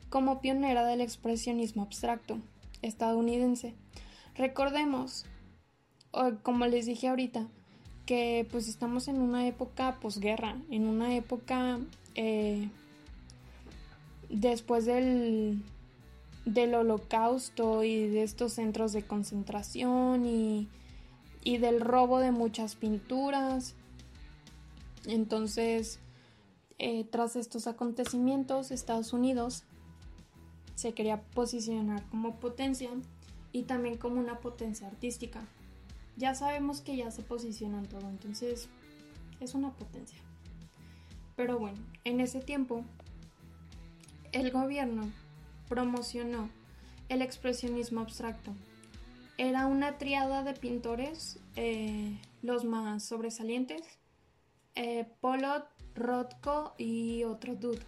como 0.09 0.41
pionera 0.41 0.85
del 0.85 1.01
expresionismo 1.01 1.83
abstracto 1.83 2.39
estadounidense. 2.81 3.73
Recordemos, 4.35 5.25
como 6.43 6.65
les 6.67 6.85
dije 6.85 7.07
ahorita, 7.07 7.47
que 8.05 8.47
pues 8.49 8.67
estamos 8.67 9.07
en 9.07 9.21
una 9.21 9.47
época 9.47 9.99
posguerra, 9.99 10.55
en 10.71 10.87
una 10.87 11.15
época 11.15 11.79
eh, 12.15 12.69
después 14.29 14.85
del, 14.85 15.61
del 16.47 16.75
holocausto 16.75 17.83
y 17.83 18.07
de 18.07 18.23
estos 18.23 18.53
centros 18.53 18.93
de 18.93 19.03
concentración 19.03 20.25
y, 20.25 20.69
y 21.43 21.57
del 21.57 21.81
robo 21.81 22.19
de 22.19 22.31
muchas 22.31 22.75
pinturas. 22.75 23.75
Entonces, 25.05 25.99
eh, 26.79 27.03
tras 27.03 27.35
estos 27.35 27.67
acontecimientos, 27.67 28.71
Estados 28.71 29.11
Unidos 29.11 29.63
se 30.75 30.93
quería 30.93 31.21
posicionar 31.21 32.03
como 32.09 32.39
potencia 32.39 32.91
y 33.51 33.63
también 33.63 33.97
como 33.97 34.19
una 34.19 34.39
potencia 34.39 34.87
artística. 34.87 35.45
Ya 36.15 36.33
sabemos 36.33 36.79
que 36.79 36.95
ya 36.95 37.11
se 37.11 37.23
posicionan 37.23 37.87
todo, 37.87 38.07
entonces 38.07 38.69
es 39.41 39.53
una 39.53 39.73
potencia. 39.73 40.19
Pero 41.35 41.59
bueno, 41.59 41.77
en 42.05 42.21
ese 42.21 42.39
tiempo 42.39 42.85
el 44.31 44.51
gobierno 44.51 45.11
promocionó 45.67 46.49
el 47.09 47.21
expresionismo 47.21 48.01
abstracto. 48.01 48.53
Era 49.37 49.67
una 49.67 49.97
triada 49.97 50.43
de 50.43 50.53
pintores, 50.53 51.39
eh, 51.55 52.19
los 52.41 52.65
más 52.65 53.03
sobresalientes, 53.03 53.81
eh, 54.75 55.05
Pollock, 55.21 55.67
Rothko 55.95 56.73
y 56.77 57.23
otro 57.23 57.55
dude. 57.55 57.85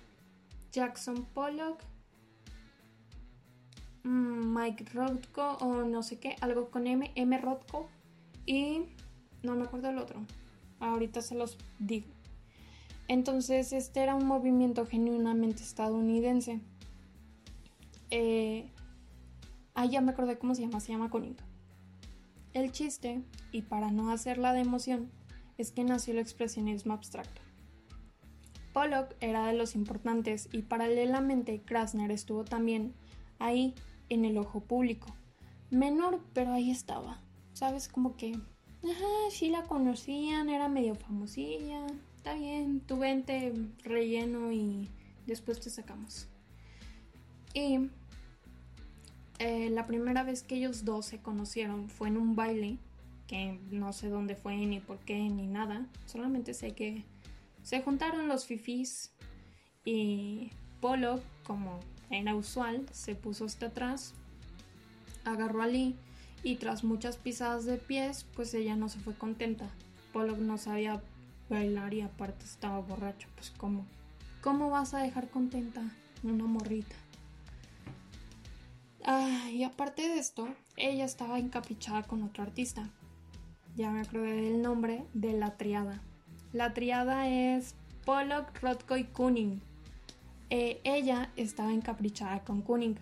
Jackson 0.72 1.26
Pollock, 1.34 1.82
mm, 4.04 4.56
Mike 4.56 4.86
Rothko 4.94 5.58
o 5.62 5.84
no 5.84 6.04
sé 6.04 6.20
qué, 6.20 6.36
algo 6.42 6.70
con 6.70 6.86
M, 6.86 7.12
M 7.16 7.38
Rothko 7.40 7.90
y 8.46 8.84
no 9.44 9.56
me 9.56 9.64
acuerdo 9.64 9.90
el 9.90 9.98
otro. 9.98 10.22
Ahorita 10.80 11.22
se 11.22 11.36
los 11.36 11.58
digo. 11.80 12.08
Entonces 13.08 13.74
este 13.74 14.02
era 14.02 14.16
un 14.16 14.28
movimiento 14.28 14.86
genuinamente 14.86 15.64
estadounidense. 15.64 16.60
Ah, 18.12 19.86
ya 19.86 20.02
me 20.02 20.12
acordé 20.12 20.38
cómo 20.38 20.56
se 20.56 20.62
llama, 20.62 20.80
se 20.80 20.92
llama 20.92 21.10
Coninga. 21.10 21.46
El 22.54 22.72
chiste, 22.72 23.22
y 23.52 23.62
para 23.62 23.92
no 23.92 24.12
hacerla 24.12 24.54
de 24.54 24.62
emoción, 24.62 25.12
es 25.58 25.72
que 25.72 25.84
nació 25.84 26.14
el 26.14 26.20
expresionismo 26.20 26.94
abstracto. 26.94 27.42
Pollock 28.74 29.16
era 29.20 29.48
de 29.48 29.54
los 29.54 29.76
importantes 29.76 30.50
y 30.52 30.64
paralelamente 30.64 31.62
Krasner 31.62 32.12
estuvo 32.12 32.44
también 32.46 32.94
ahí 33.40 33.74
en 34.10 34.26
el 34.26 34.38
ojo 34.38 34.62
público. 34.62 35.16
Menor, 35.70 36.20
pero 36.34 36.54
ahí 36.54 36.72
estaba. 36.72 37.22
¿Sabes? 37.54 37.88
Como 37.88 38.16
que, 38.16 38.34
ajá, 38.84 39.32
sí 39.32 39.50
la 39.50 39.64
conocían, 39.64 40.50
era 40.50 40.70
medio 40.70 40.96
famosilla. 40.96 41.86
Está 42.18 42.34
bien, 42.36 42.80
tu 42.82 42.98
vente 42.98 43.54
relleno 43.84 44.52
y 44.52 44.90
después 45.26 45.60
te 45.60 45.70
sacamos. 45.70 46.28
Y 47.60 47.90
eh, 49.40 49.70
la 49.70 49.86
primera 49.86 50.24
vez 50.24 50.44
que 50.44 50.56
ellos 50.56 50.86
dos 50.86 51.06
se 51.06 51.22
conocieron 51.22 51.90
fue 51.90 52.08
en 52.08 52.16
un 52.16 52.36
baile, 52.36 52.78
que 53.28 53.60
no 53.70 53.92
sé 53.92 54.08
dónde 54.08 54.36
fue, 54.36 54.56
ni 54.56 54.80
por 54.80 54.98
qué, 55.00 55.18
ni 55.18 55.46
nada. 55.46 55.86
Solamente 56.06 56.54
sé 56.54 56.72
que 56.72 57.04
se 57.62 57.82
juntaron 57.82 58.30
los 58.30 58.46
fifís 58.46 59.12
y 59.84 60.52
Polo, 60.80 61.20
como 61.44 61.82
era 62.10 62.34
usual, 62.34 62.86
se 62.94 63.14
puso 63.14 63.44
hasta 63.44 63.68
atrás, 63.68 64.14
agarró 65.26 65.62
a 65.62 65.68
Lee 65.68 65.98
y 66.44 66.56
tras 66.56 66.86
muchas 66.86 67.18
pisadas 67.18 67.66
de 67.66 67.76
pies, 67.76 68.26
pues 68.36 68.54
ella 68.54 68.78
no 68.78 68.88
se 68.88 69.00
fue 69.00 69.16
contenta. 69.16 69.70
Polo 70.14 70.38
no 70.38 70.58
sabía 70.58 71.04
bailar 71.50 71.94
y 71.94 72.02
aparte 72.02 72.46
estaba 72.46 72.80
borracho, 72.80 73.28
pues 73.36 73.52
cómo. 73.58 73.86
¿Cómo 74.42 74.70
vas 74.70 74.94
a 74.94 75.00
dejar 75.00 75.30
contenta 75.30 75.82
una 76.24 76.46
morrita? 76.46 76.96
Ah, 79.06 79.50
y 79.52 79.64
aparte 79.64 80.02
de 80.08 80.20
esto, 80.20 80.48
ella 80.76 81.06
estaba 81.06 81.40
encaprichada 81.40 82.04
con 82.04 82.24
otro 82.24 82.44
artista. 82.44 82.90
Ya 83.76 83.92
me 83.92 84.02
acordé 84.02 84.34
del 84.34 84.62
nombre 84.62 85.06
de 85.14 85.34
la 85.34 85.58
triada. 85.58 86.02
La 86.52 86.74
triada 86.74 87.30
es 87.30 87.76
Pollock, 88.06 88.60
Rothko 88.62 88.98
y 88.98 89.06
Kuning. 89.06 89.62
Eh, 90.50 90.82
ella 90.84 91.32
estaba 91.38 91.72
encaprichada 91.72 92.44
con 92.44 92.62
Kuning, 92.62 92.98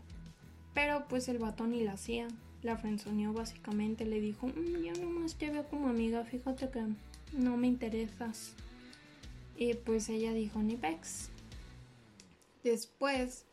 pero 0.74 1.08
pues 1.08 1.30
el 1.30 1.40
vato 1.40 1.66
ni 1.66 1.84
la 1.84 1.94
hacía. 1.94 2.28
La 2.62 2.78
frenzoneó 2.78 3.34
básicamente, 3.34 4.06
le 4.06 4.20
dijo, 4.20 4.48
mm, 4.48 4.84
yo 4.84 4.94
nomás 5.02 5.36
te 5.36 5.50
veo 5.50 5.68
como 5.68 5.88
amiga, 5.88 6.24
fíjate 6.26 6.70
que 6.70 6.84
no 7.34 7.58
me 7.58 7.68
interesas. 7.68 8.54
Y 9.56 9.74
pues 9.74 10.10
ella 10.10 10.34
dijo, 10.34 10.62
ni 10.62 10.76
pex. 10.76 11.30
Después 12.64 13.47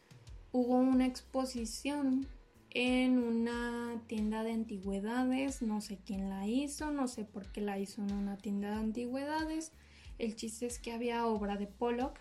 hubo 0.54 0.76
una 0.76 1.04
exposición 1.04 2.28
en 2.70 3.18
una 3.18 4.00
tienda 4.06 4.44
de 4.44 4.52
antigüedades, 4.52 5.62
no 5.62 5.80
sé 5.80 5.98
quién 6.06 6.30
la 6.30 6.46
hizo, 6.46 6.92
no 6.92 7.08
sé 7.08 7.24
por 7.24 7.50
qué 7.50 7.60
la 7.60 7.80
hizo 7.80 8.02
en 8.02 8.12
una 8.12 8.36
tienda 8.36 8.70
de 8.70 8.76
antigüedades, 8.76 9.72
el 10.20 10.36
chiste 10.36 10.66
es 10.66 10.78
que 10.78 10.92
había 10.92 11.26
obra 11.26 11.56
de 11.56 11.66
Pollock. 11.66 12.20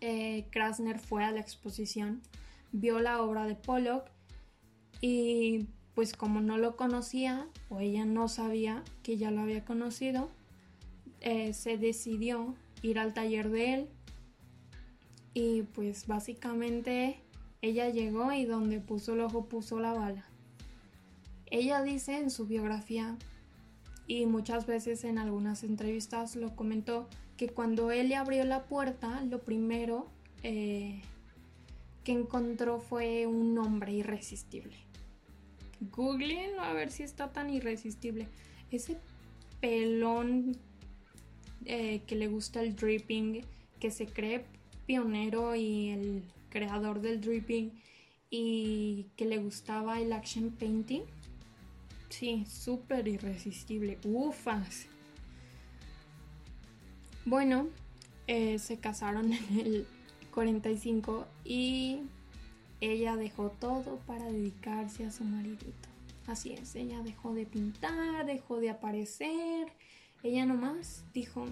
Eh, 0.00 0.46
Krasner 0.50 0.98
fue 0.98 1.22
a 1.22 1.32
la 1.32 1.40
exposición, 1.40 2.22
vio 2.72 2.98
la 2.98 3.20
obra 3.20 3.46
de 3.46 3.56
Pollock 3.56 4.06
y 5.02 5.66
pues 5.94 6.14
como 6.14 6.40
no 6.40 6.56
lo 6.56 6.76
conocía 6.76 7.46
o 7.68 7.80
ella 7.80 8.06
no 8.06 8.28
sabía 8.28 8.82
que 9.02 9.18
ya 9.18 9.30
lo 9.30 9.42
había 9.42 9.66
conocido, 9.66 10.30
eh, 11.20 11.52
se 11.52 11.76
decidió 11.76 12.54
ir 12.80 12.98
al 12.98 13.12
taller 13.12 13.50
de 13.50 13.74
él 13.74 13.88
y 15.36 15.64
pues 15.64 16.06
básicamente 16.06 17.20
ella 17.60 17.90
llegó 17.90 18.32
y 18.32 18.46
donde 18.46 18.80
puso 18.80 19.12
el 19.12 19.20
ojo 19.20 19.44
puso 19.44 19.78
la 19.78 19.92
bala. 19.92 20.24
Ella 21.50 21.82
dice 21.82 22.16
en 22.16 22.30
su 22.30 22.46
biografía 22.46 23.18
y 24.06 24.24
muchas 24.24 24.64
veces 24.64 25.04
en 25.04 25.18
algunas 25.18 25.62
entrevistas 25.62 26.36
lo 26.36 26.56
comentó 26.56 27.06
que 27.36 27.50
cuando 27.50 27.90
él 27.90 28.08
le 28.08 28.16
abrió 28.16 28.46
la 28.46 28.64
puerta, 28.64 29.20
lo 29.28 29.42
primero 29.42 30.06
eh, 30.42 31.02
que 32.02 32.12
encontró 32.12 32.80
fue 32.80 33.26
un 33.26 33.58
hombre 33.58 33.92
irresistible. 33.92 34.78
Googleenlo 35.94 36.62
a 36.62 36.72
ver 36.72 36.90
si 36.90 37.02
está 37.02 37.30
tan 37.30 37.50
irresistible. 37.50 38.26
Ese 38.70 38.96
pelón 39.60 40.56
eh, 41.66 42.00
que 42.06 42.16
le 42.16 42.26
gusta 42.28 42.62
el 42.62 42.74
dripping, 42.74 43.44
que 43.78 43.90
se 43.90 44.06
cree 44.06 44.55
pionero 44.86 45.54
y 45.54 45.90
el 45.90 46.22
creador 46.48 47.00
del 47.00 47.20
dripping 47.20 47.72
y 48.30 49.06
que 49.16 49.24
le 49.26 49.38
gustaba 49.38 50.00
el 50.00 50.12
action 50.12 50.50
painting 50.50 51.02
Sí, 52.08 52.46
súper 52.46 53.08
irresistible. 53.08 53.98
Ufas. 54.04 54.86
Bueno, 57.24 57.68
eh, 58.26 58.58
se 58.58 58.78
casaron 58.78 59.32
en 59.50 59.58
el 59.58 59.86
45 60.32 61.26
y 61.44 62.00
ella 62.80 63.16
dejó 63.16 63.50
todo 63.50 63.98
para 64.06 64.24
dedicarse 64.26 65.04
a 65.04 65.10
su 65.10 65.24
maridito. 65.24 65.88
Así 66.26 66.52
es, 66.52 66.74
ella 66.74 67.02
dejó 67.02 67.34
de 67.34 67.46
pintar, 67.46 68.26
dejó 68.26 68.60
de 68.60 68.70
aparecer. 68.70 69.68
Ella 70.22 70.44
nomás 70.44 71.04
dijo, 71.12 71.46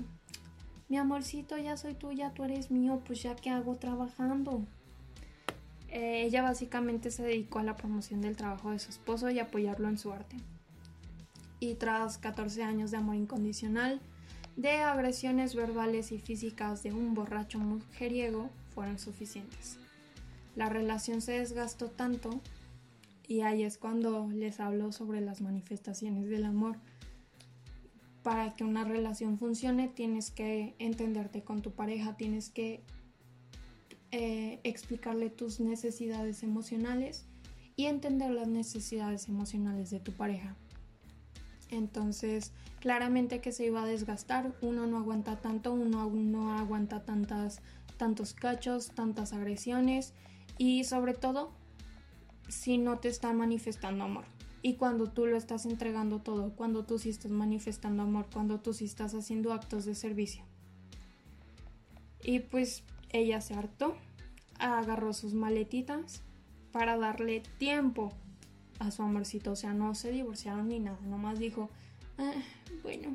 mi 0.89 0.97
amorcito, 0.97 1.57
ya 1.57 1.77
soy 1.77 1.95
tuya, 1.95 2.33
tú 2.35 2.45
eres 2.45 2.71
mío, 2.71 3.03
pues 3.07 3.23
ya 3.23 3.35
que 3.37 3.51
hago 3.51 3.77
trabajando. 3.77 4.65
Eh, 5.89 6.25
ella 6.25 6.43
básicamente 6.43 7.11
se 7.11 7.23
dedicó 7.23 7.61
a 7.61 7.63
la 7.63 7.77
promoción 7.77 8.21
del 8.21 8.37
trabajo 8.37 8.71
de 8.71 8.79
su 8.79 8.91
esposo 8.91 9.31
y 9.31 9.39
apoyarlo 9.39 9.89
en 9.89 9.99
su 9.99 10.13
arte 10.13 10.37
y 11.61 11.75
tras 11.75 12.19
14 12.19 12.63
años 12.63 12.91
de 12.91 12.99
amor 12.99 13.17
incondicional, 13.17 14.01
de 14.57 14.71
agresiones 14.71 15.55
verbales 15.55 16.13
y 16.13 16.19
físicas 16.19 16.83
de 16.83 16.93
un 16.93 17.15
borracho 17.15 17.59
mujeriego 17.59 18.51
fueron 18.75 18.99
suficientes. 18.99 19.79
La 20.57 20.69
relación 20.69 21.21
se 21.21 21.33
desgastó 21.33 21.91
tanto 21.91 22.41
y 23.27 23.41
ahí 23.41 23.63
es 23.63 23.79
cuando 23.79 24.29
les 24.31 24.61
hablo 24.61 24.93
sobre 24.93 25.21
las 25.21 25.41
manifestaciones 25.41 26.29
del 26.29 26.45
amor. 26.45 26.77
Para 28.25 28.55
que 28.55 28.65
una 28.65 28.83
relación 28.83 29.39
funcione 29.39 29.87
tienes 29.87 30.33
que 30.33 30.75
entenderte 30.81 31.45
con 31.45 31.63
tu 31.63 31.71
pareja, 31.73 32.17
tienes 32.17 32.51
que 32.51 32.83
eh, 34.11 34.61
explicarle 34.65 35.31
tus 35.31 35.61
necesidades 35.61 36.43
emocionales 36.43 37.27
y 37.77 37.85
entender 37.85 38.31
las 38.31 38.49
necesidades 38.49 39.29
emocionales 39.29 39.91
de 39.91 40.01
tu 40.01 40.13
pareja. 40.13 40.57
Entonces, 41.71 42.53
claramente 42.81 43.41
que 43.41 43.53
se 43.53 43.67
iba 43.67 43.83
a 43.83 43.87
desgastar, 43.87 44.55
uno 44.63 44.87
no 44.87 44.99
aguanta 44.99 45.41
tanto, 45.41 45.73
uno 45.73 46.11
no 46.11 46.57
aguanta 46.57 47.05
tantas, 47.05 47.61
tantos 47.97 48.33
cachos, 48.33 48.93
tantas 48.95 49.33
agresiones 49.33 50.15
y 50.57 50.85
sobre 50.85 51.13
todo 51.13 51.53
si 52.49 52.79
no 52.79 52.99
te 53.01 53.09
están 53.09 53.37
manifestando 53.37 54.05
amor. 54.05 54.34
Y 54.67 54.77
cuando 54.77 55.11
tú 55.11 55.27
lo 55.27 55.37
estás 55.37 55.67
entregando 55.67 56.21
todo, 56.21 56.57
cuando 56.57 56.87
tú 56.87 56.99
sí 56.99 57.11
estás 57.11 57.31
manifestando 57.31 58.03
amor, 58.03 58.29
cuando 58.33 58.61
tú 58.61 58.73
sí 58.73 58.87
estás 58.87 59.15
haciendo 59.15 59.53
actos 59.53 59.85
de 59.85 59.95
servicio. 59.95 60.43
Y 62.23 62.39
pues 62.39 62.83
ella 63.11 63.43
se 63.43 63.53
hartó, 63.53 63.95
agarró 64.59 65.13
sus 65.13 65.35
maletitas 65.35 66.23
para 66.73 66.97
darle 66.97 67.43
tiempo 67.59 68.11
a 68.79 68.91
su 68.91 69.03
amorcito, 69.03 69.53
o 69.53 69.57
sea, 69.57 69.75
no 69.75 69.95
se 69.95 70.11
divorciaron 70.11 70.69
ni 70.69 70.81
nada, 70.81 70.99
nomás 71.03 71.39
dijo, 71.39 71.69
ah, 72.17 72.33
bueno, 72.83 73.15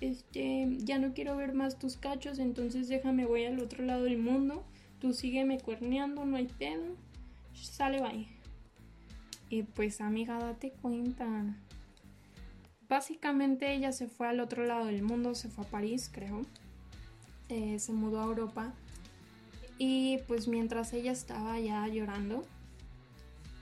este, 0.00 0.66
ya 0.78 0.98
no 0.98 1.12
quiero 1.12 1.36
ver 1.36 1.52
más 1.52 1.78
tus 1.78 1.98
cachos, 1.98 2.38
entonces 2.38 2.88
déjame, 2.88 3.26
voy 3.26 3.44
al 3.44 3.60
otro 3.60 3.84
lado 3.84 4.04
del 4.04 4.16
mundo, 4.16 4.64
tú 4.98 5.12
sígueme 5.12 5.60
cuerneando, 5.60 6.24
no 6.24 6.38
hay 6.38 6.46
pedo, 6.46 6.96
sale, 7.52 8.00
bye. 8.00 8.33
Y 9.48 9.62
pues 9.62 10.00
amiga, 10.00 10.38
date 10.38 10.72
cuenta. 10.82 11.56
Básicamente 12.88 13.74
ella 13.74 13.92
se 13.92 14.08
fue 14.08 14.28
al 14.28 14.40
otro 14.40 14.64
lado 14.64 14.86
del 14.86 15.02
mundo, 15.02 15.34
se 15.34 15.48
fue 15.48 15.64
a 15.64 15.68
París, 15.68 16.10
creo. 16.12 16.42
Eh, 17.48 17.78
se 17.78 17.92
mudó 17.92 18.20
a 18.20 18.24
Europa. 18.24 18.72
Y 19.78 20.18
pues 20.26 20.48
mientras 20.48 20.92
ella 20.92 21.12
estaba 21.12 21.58
ya 21.58 21.86
llorando, 21.88 22.44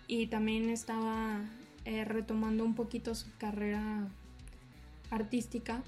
y 0.07 0.27
también 0.27 0.69
estaba 0.69 1.41
eh, 1.87 2.05
retomando 2.05 2.65
un 2.65 2.75
poquito 2.75 3.15
su 3.15 3.35
carrera 3.39 4.09
artística. 5.11 5.83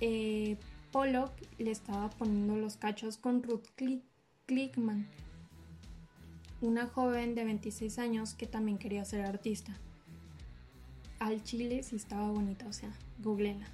Eh, 0.00 0.58
Pollock 0.92 1.32
le 1.56 1.70
estaba 1.70 2.10
poniendo 2.10 2.56
los 2.56 2.76
cachos 2.76 3.16
con 3.16 3.42
Ruth 3.42 3.66
Klickman, 4.46 5.06
una 6.60 6.86
joven 6.86 7.34
de 7.34 7.44
26 7.44 7.98
años 7.98 8.34
que 8.34 8.46
también 8.46 8.78
quería 8.78 9.04
ser 9.04 9.24
artista. 9.24 9.72
Al 11.18 11.42
chile 11.42 11.82
sí 11.82 11.96
estaba 11.96 12.30
bonita, 12.30 12.66
o 12.66 12.72
sea, 12.72 12.92
googleenla, 13.18 13.66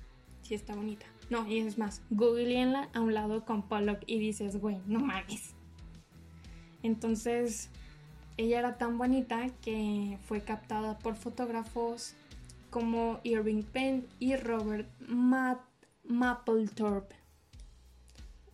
sí 0.43 0.55
está 0.55 0.75
bonita. 0.75 1.07
No, 1.31 1.47
y 1.47 1.59
es 1.59 1.79
más, 1.79 2.03
googleenla 2.11 2.89
a 2.93 3.01
un 3.01 3.15
lado 3.15 3.45
con 3.45 3.63
Pollock 3.63 4.03
y 4.07 4.19
dices, 4.19 4.61
güey, 4.61 4.79
no 4.87 5.01
mames. 5.01 5.55
Entonces, 6.83 7.71
ella 8.37 8.59
era 8.59 8.77
tan 8.77 8.99
bonita 8.99 9.49
que 9.63 10.19
fue 10.27 10.43
captada 10.43 10.99
por 10.99 11.17
fotógrafos 11.17 12.15
como 12.71 13.21
Irving 13.23 13.63
Penn 13.63 14.07
y 14.19 14.37
Robert 14.37 14.89
Mapplethorpe. 16.05 17.15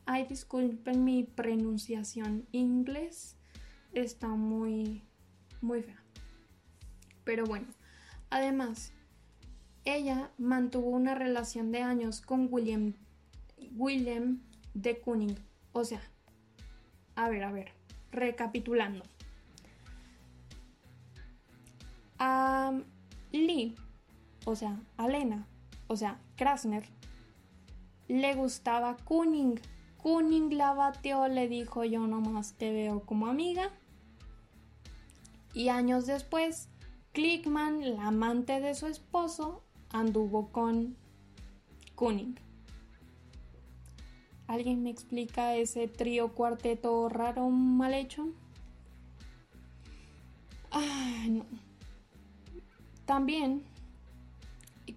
Ay, 0.05 0.27
disculpen 0.27 1.05
mi 1.05 1.25
pronunciación 1.25 2.47
inglés, 2.53 3.37
está 3.93 4.29
muy, 4.29 5.03
muy 5.61 5.83
fea. 5.83 6.03
Pero 7.25 7.45
bueno, 7.45 7.67
además, 8.31 8.93
ella 9.85 10.31
mantuvo 10.39 10.91
una 10.91 11.15
relación 11.15 11.73
de 11.73 11.83
años 11.83 12.21
con 12.21 12.49
William, 12.51 12.95
William 13.77 14.41
de 14.75 15.01
Kooning. 15.01 15.37
O 15.73 15.85
sea, 15.85 16.03
a 17.15 17.29
ver, 17.29 17.45
a 17.45 17.53
ver, 17.53 17.73
recapitulando. 18.11 19.05
A 22.19 22.79
Lee, 23.33 23.77
o 24.45 24.55
sea, 24.57 24.81
a 24.97 25.09
Lena, 25.09 25.47
o 25.87 25.97
sea, 25.97 26.21
Krasner, 26.37 26.85
le 28.09 28.35
gustaba 28.35 28.97
Kooning. 28.97 29.61
Kooning 29.99 30.57
la 30.57 30.73
bateó, 30.73 31.29
le 31.29 31.49
dijo 31.49 31.85
yo 31.85 32.07
nomás 32.07 32.55
te 32.55 32.73
veo 32.73 33.03
como 33.05 33.27
amiga. 33.27 33.71
Y 35.53 35.69
años 35.69 36.07
después, 36.07 36.69
Clickman, 37.13 37.97
la 37.97 38.07
amante 38.07 38.61
de 38.61 38.75
su 38.75 38.87
esposo, 38.87 39.63
anduvo 39.91 40.51
con 40.53 40.97
Kooning. 41.95 42.39
¿Alguien 44.47 44.83
me 44.83 44.91
explica 44.91 45.55
ese 45.57 45.87
trío 45.89 46.35
cuarteto 46.35 47.09
raro 47.09 47.49
mal 47.51 47.95
hecho? 47.95 48.29
no. 51.29 51.45
También 53.05 53.63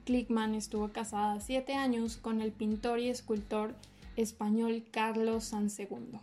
Clickman 0.06 0.56
estuvo 0.56 0.90
casada 0.90 1.40
siete 1.40 1.74
años 1.74 2.18
con 2.18 2.42
el 2.42 2.52
pintor 2.52 3.00
y 3.00 3.10
escultor 3.10 3.76
español 4.16 4.84
Carlos 4.92 5.46
San 5.46 5.70
Segundo. 5.70 6.20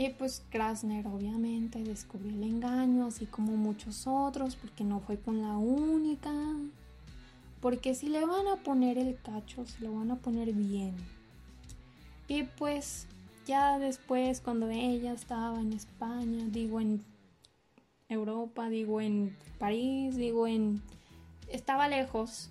Y 0.00 0.08
pues 0.08 0.42
Krasner 0.48 1.06
obviamente 1.08 1.84
descubrió 1.84 2.30
el 2.30 2.42
engaño, 2.42 3.08
así 3.08 3.26
como 3.26 3.52
muchos 3.52 4.06
otros, 4.06 4.56
porque 4.56 4.82
no 4.82 5.00
fue 5.00 5.18
con 5.20 5.42
la 5.42 5.58
única. 5.58 6.32
Porque 7.60 7.94
si 7.94 8.08
le 8.08 8.24
van 8.24 8.46
a 8.46 8.56
poner 8.56 8.96
el 8.96 9.20
cacho, 9.20 9.66
se 9.66 9.84
lo 9.84 9.92
van 9.92 10.10
a 10.10 10.16
poner 10.16 10.54
bien. 10.54 10.94
Y 12.28 12.44
pues 12.44 13.08
ya 13.44 13.78
después, 13.78 14.40
cuando 14.40 14.70
ella 14.70 15.12
estaba 15.12 15.60
en 15.60 15.74
España, 15.74 16.46
digo 16.48 16.80
en 16.80 17.04
Europa, 18.08 18.70
digo 18.70 19.02
en 19.02 19.36
París, 19.58 20.16
digo 20.16 20.46
en... 20.46 20.80
estaba 21.50 21.88
lejos, 21.88 22.48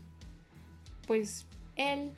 pues 1.07 1.47
él 1.75 2.12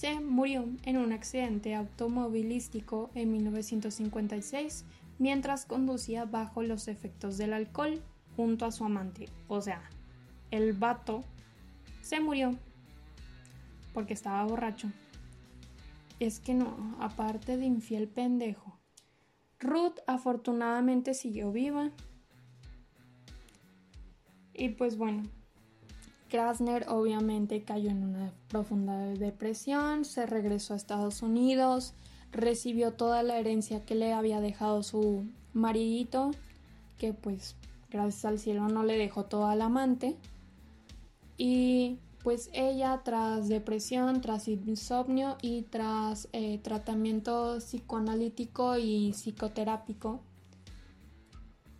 se 0.00 0.18
murió 0.18 0.64
en 0.84 0.96
un 0.96 1.12
accidente 1.12 1.74
automovilístico 1.74 3.10
en 3.14 3.32
1956 3.32 4.86
mientras 5.18 5.66
conducía 5.66 6.24
bajo 6.24 6.62
los 6.62 6.88
efectos 6.88 7.36
del 7.36 7.52
alcohol 7.52 8.02
junto 8.34 8.64
a 8.64 8.72
su 8.72 8.82
amante. 8.82 9.28
O 9.46 9.60
sea, 9.60 9.82
el 10.50 10.72
vato 10.72 11.22
se 12.00 12.18
murió 12.18 12.56
porque 13.92 14.14
estaba 14.14 14.42
borracho. 14.44 14.90
Es 16.18 16.40
que 16.40 16.54
no, 16.54 16.96
aparte 16.98 17.58
de 17.58 17.66
infiel 17.66 18.08
pendejo. 18.08 18.80
Ruth 19.58 19.98
afortunadamente 20.06 21.12
siguió 21.12 21.52
viva. 21.52 21.90
Y 24.54 24.70
pues 24.70 24.96
bueno, 24.96 25.24
Krasner 26.30 26.86
obviamente 26.88 27.62
cayó 27.62 27.90
en 27.90 28.04
una 28.04 28.32
profunda 28.48 28.96
depresión, 28.98 30.06
se 30.06 30.24
regresó 30.24 30.72
a 30.72 30.76
Estados 30.76 31.22
Unidos, 31.22 31.92
recibió 32.32 32.92
toda 32.92 33.22
la 33.22 33.38
herencia 33.38 33.84
que 33.84 33.94
le 33.94 34.14
había 34.14 34.40
dejado 34.40 34.82
su 34.82 35.26
maridito, 35.52 36.30
que 36.96 37.12
pues 37.12 37.56
gracias 37.90 38.24
al 38.24 38.38
cielo 38.38 38.68
no 38.68 38.84
le 38.84 38.96
dejó 38.96 39.24
todo 39.24 39.46
al 39.46 39.60
amante. 39.60 40.16
Y 41.36 41.98
pues 42.22 42.50
ella 42.52 43.00
tras 43.02 43.48
depresión, 43.48 44.20
tras 44.20 44.46
insomnio 44.46 45.36
y 45.42 45.62
tras 45.62 46.28
eh, 46.32 46.58
tratamiento 46.62 47.58
psicoanalítico 47.58 48.76
y 48.78 49.12
psicoterápico. 49.14 50.20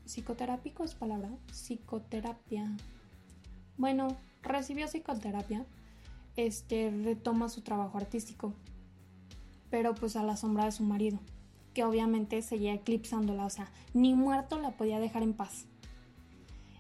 ¿Psicoterápico 0.06 0.82
es 0.82 0.94
palabra? 0.94 1.30
Psicoterapia. 1.52 2.74
Bueno, 3.76 4.08
recibió 4.42 4.87
psicoterapia, 4.87 5.66
este 6.37 6.90
retoma 6.90 7.48
su 7.48 7.62
trabajo 7.62 7.98
artístico, 7.98 8.55
pero 9.70 9.94
pues 9.94 10.16
a 10.16 10.22
la 10.22 10.37
sombra 10.37 10.64
de 10.64 10.72
su 10.72 10.83
marido, 10.83 11.18
que 11.74 11.85
obviamente 11.85 12.42
seguía 12.42 12.74
eclipsándola, 12.74 13.44
o 13.44 13.50
sea, 13.50 13.70
ni 13.94 14.14
muerto 14.14 14.59
la 14.59 14.72
podía 14.72 15.00
dejar 15.00 15.22
en 15.22 15.35
paz. 15.35 15.66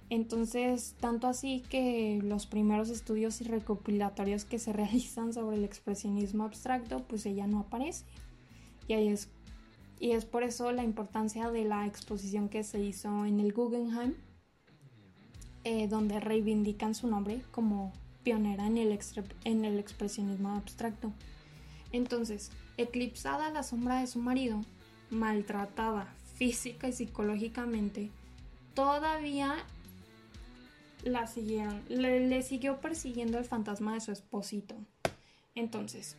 Entonces, 0.08 0.96
tanto 0.98 1.28
así 1.28 1.62
que 1.70 2.20
los 2.22 2.46
primeros 2.46 2.90
estudios 2.90 3.40
y 3.40 3.44
recopilatorios 3.44 4.44
que 4.44 4.58
se 4.58 4.72
realizan 4.74 5.32
sobre 5.32 5.56
el 5.56 5.64
expresionismo 5.64 6.44
abstracto, 6.44 7.04
pues 7.06 7.26
ella 7.26 7.46
no 7.46 7.60
aparece. 7.60 8.04
Y 8.88 8.94
es 8.94 9.28
y 10.00 10.12
es 10.12 10.24
por 10.24 10.42
eso 10.42 10.72
la 10.72 10.82
importancia 10.82 11.50
de 11.50 11.64
la 11.64 11.86
exposición 11.86 12.48
que 12.48 12.64
se 12.64 12.80
hizo 12.80 13.26
en 13.26 13.38
el 13.38 13.52
Guggenheim 13.52 14.14
eh, 15.64 15.88
donde 15.88 16.20
reivindican 16.20 16.94
su 16.94 17.06
nombre 17.06 17.42
como 17.50 17.92
pionera 18.22 18.66
en 18.66 18.78
el, 18.78 18.98
en 19.44 19.64
el 19.64 19.78
expresionismo 19.78 20.50
abstracto. 20.50 21.12
Entonces, 21.92 22.50
eclipsada 22.76 23.50
la 23.50 23.62
sombra 23.62 24.00
de 24.00 24.06
su 24.06 24.20
marido, 24.20 24.60
maltratada 25.10 26.14
física 26.36 26.88
y 26.88 26.92
psicológicamente, 26.92 28.10
todavía 28.74 29.56
la 31.02 31.26
siguieron, 31.26 31.82
le, 31.88 32.42
siguió 32.42 32.80
persiguiendo 32.80 33.38
el 33.38 33.44
fantasma 33.44 33.94
de 33.94 34.00
su 34.00 34.12
esposito. 34.12 34.74
Entonces, 35.54 36.16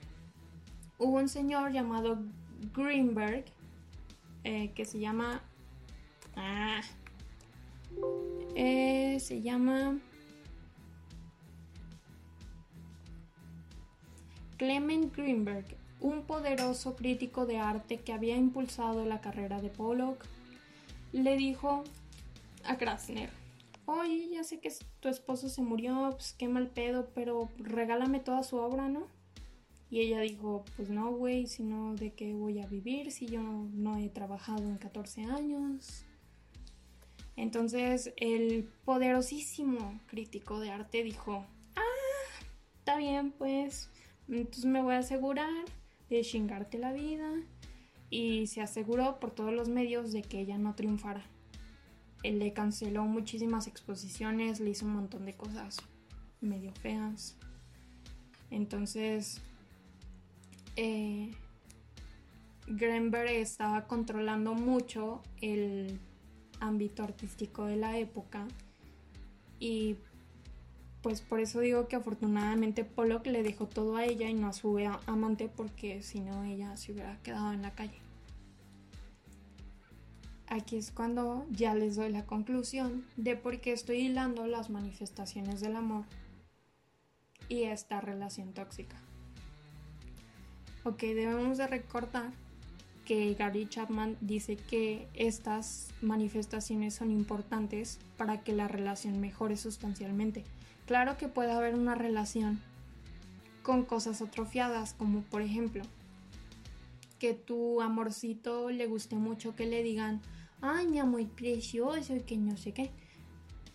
hubo 0.98 1.18
un 1.18 1.30
señor 1.30 1.72
llamado 1.72 2.20
Greenberg, 2.76 3.46
eh, 4.44 4.72
que 4.76 4.86
se 4.86 5.00
llama... 5.00 5.42
Ah, 6.36 6.82
eh, 8.56 9.18
se 9.20 9.42
llama 9.42 10.00
Clement 14.58 15.16
Greenberg, 15.16 15.66
un 16.00 16.24
poderoso 16.24 16.96
crítico 16.96 17.46
de 17.46 17.58
arte 17.58 17.98
que 17.98 18.14
había 18.14 18.36
impulsado 18.36 19.06
la 19.06 19.22
carrera 19.22 19.62
de 19.62 19.70
Pollock, 19.70 20.26
le 21.12 21.36
dijo 21.36 21.84
a 22.64 22.78
Krasner, 22.78 23.30
oye, 23.86 24.30
ya 24.32 24.44
sé 24.44 24.60
que 24.60 24.72
tu 25.00 25.10
esposo 25.10 25.50
se 25.50 25.62
murió, 25.62 26.10
pues 26.12 26.34
qué 26.38 26.48
mal 26.48 26.68
pedo, 26.68 27.10
pero 27.14 27.50
regálame 27.58 28.20
toda 28.20 28.44
su 28.44 28.58
obra, 28.58 28.88
¿no? 28.88 29.08
Y 29.90 30.00
ella 30.00 30.22
dijo, 30.22 30.64
pues 30.78 30.90
no, 30.90 31.12
güey, 31.12 31.48
sino 31.48 31.96
de 31.96 32.14
qué 32.14 32.34
voy 32.34 32.60
a 32.60 32.68
vivir 32.68 33.12
si 33.12 33.28
yo 33.28 33.42
no 33.42 33.98
he 33.98 34.10
trabajado 34.10 34.64
en 34.64 34.78
14 34.78 35.26
años. 35.26 36.06
Entonces 37.36 38.14
el 38.18 38.70
poderosísimo 38.86 40.00
crítico 40.08 40.60
de 40.60 40.72
arte 40.72 41.04
dijo, 41.04 41.46
ah, 41.76 42.44
está 42.80 42.98
bien, 42.98 43.32
pues, 43.32 43.90
entonces 44.28 44.66
me 44.66 44.82
voy 44.82 44.96
a 44.96 45.00
asegurar 45.00 45.50
de 46.10 46.22
chingarte 46.22 46.78
la 46.78 46.94
vida. 46.94 47.32
Y 48.10 48.48
se 48.48 48.62
aseguró 48.62 49.20
por 49.20 49.32
todos 49.32 49.54
los 49.54 49.70
medios 49.70 50.12
de 50.12 50.22
que 50.22 50.42
ella 50.42 50.58
no 50.58 50.76
triunfara. 50.76 51.24
Él 52.24 52.40
le 52.40 52.52
canceló 52.52 53.06
muchísimas 53.06 53.68
exposiciones, 53.68 54.60
le 54.60 54.72
hizo 54.72 54.86
un 54.86 54.94
montón 54.94 55.26
de 55.26 55.34
cosas 55.34 55.78
medio 56.42 56.74
feas. 56.74 57.38
Entonces, 58.50 59.42
eh, 60.76 61.32
estaba 63.42 63.88
controlando 63.88 64.54
mucho 64.54 65.22
el 65.42 66.00
ámbito 66.62 67.04
artístico 67.04 67.66
de 67.66 67.76
la 67.76 67.98
época 67.98 68.48
y 69.60 69.98
pues 71.02 71.22
por 71.22 71.40
eso 71.40 71.60
digo 71.60 71.88
que 71.88 71.96
afortunadamente 71.96 72.86
Pollock 72.86 73.26
le 73.26 73.44
dejó 73.44 73.68
todo 73.68 73.98
a 73.98 74.06
ella 74.06 74.30
y 74.30 74.34
no 74.34 74.48
a 74.48 74.54
su 74.54 74.78
amante 75.08 75.50
porque 75.50 76.04
si 76.04 76.20
no 76.20 76.44
ella 76.44 76.78
se 76.78 76.94
hubiera 76.94 77.18
quedado 77.24 77.52
en 77.52 77.64
la 77.64 77.72
calle. 77.72 78.00
Aquí 80.48 80.76
es 80.76 80.92
cuando 80.92 81.46
ya 81.50 81.74
les 81.76 81.96
doy 81.96 82.12
la 82.12 82.26
conclusión 82.26 83.06
de 83.18 83.36
por 83.36 83.62
qué 83.62 83.72
estoy 83.72 83.98
hilando 83.98 84.46
las 84.48 84.70
manifestaciones 84.70 85.62
del 85.62 85.76
amor 85.76 86.06
y 87.50 87.64
esta 87.64 88.02
relación 88.02 88.54
tóxica. 88.54 88.98
Ok, 90.84 91.02
debemos 91.02 91.58
de 91.58 91.68
recordar 91.68 92.32
que 93.12 93.34
Gary 93.34 93.68
Chapman 93.68 94.16
dice 94.22 94.56
que 94.56 95.06
estas 95.14 95.90
manifestaciones 96.02 96.94
son 96.94 97.12
importantes 97.12 98.00
para 98.16 98.42
que 98.42 98.54
la 98.54 98.70
relación 98.70 99.20
mejore 99.20 99.58
sustancialmente, 99.58 100.46
Claro 100.86 101.18
que 101.18 101.28
puede 101.28 101.52
haber 101.52 101.76
una 101.76 101.94
relación 101.94 102.62
con 103.64 103.84
cosas 103.84 104.22
atrofiadas, 104.22 104.94
como 104.94 105.24
por 105.24 105.42
ejemplo, 105.42 105.84
que 107.20 107.34
tu 107.34 107.82
amorcito 107.82 108.72
le 108.72 108.88
guste 108.88 109.18
mucho 109.18 109.58
que 109.58 109.66
le 109.66 109.84
digan, 109.84 110.22
ay, 110.62 110.88
mi 110.88 111.00
amor 111.00 111.28
precioso 111.28 112.16
y 112.16 112.22
que 112.22 112.38
no 112.38 112.56
sé 112.56 112.74
qué, 112.74 112.92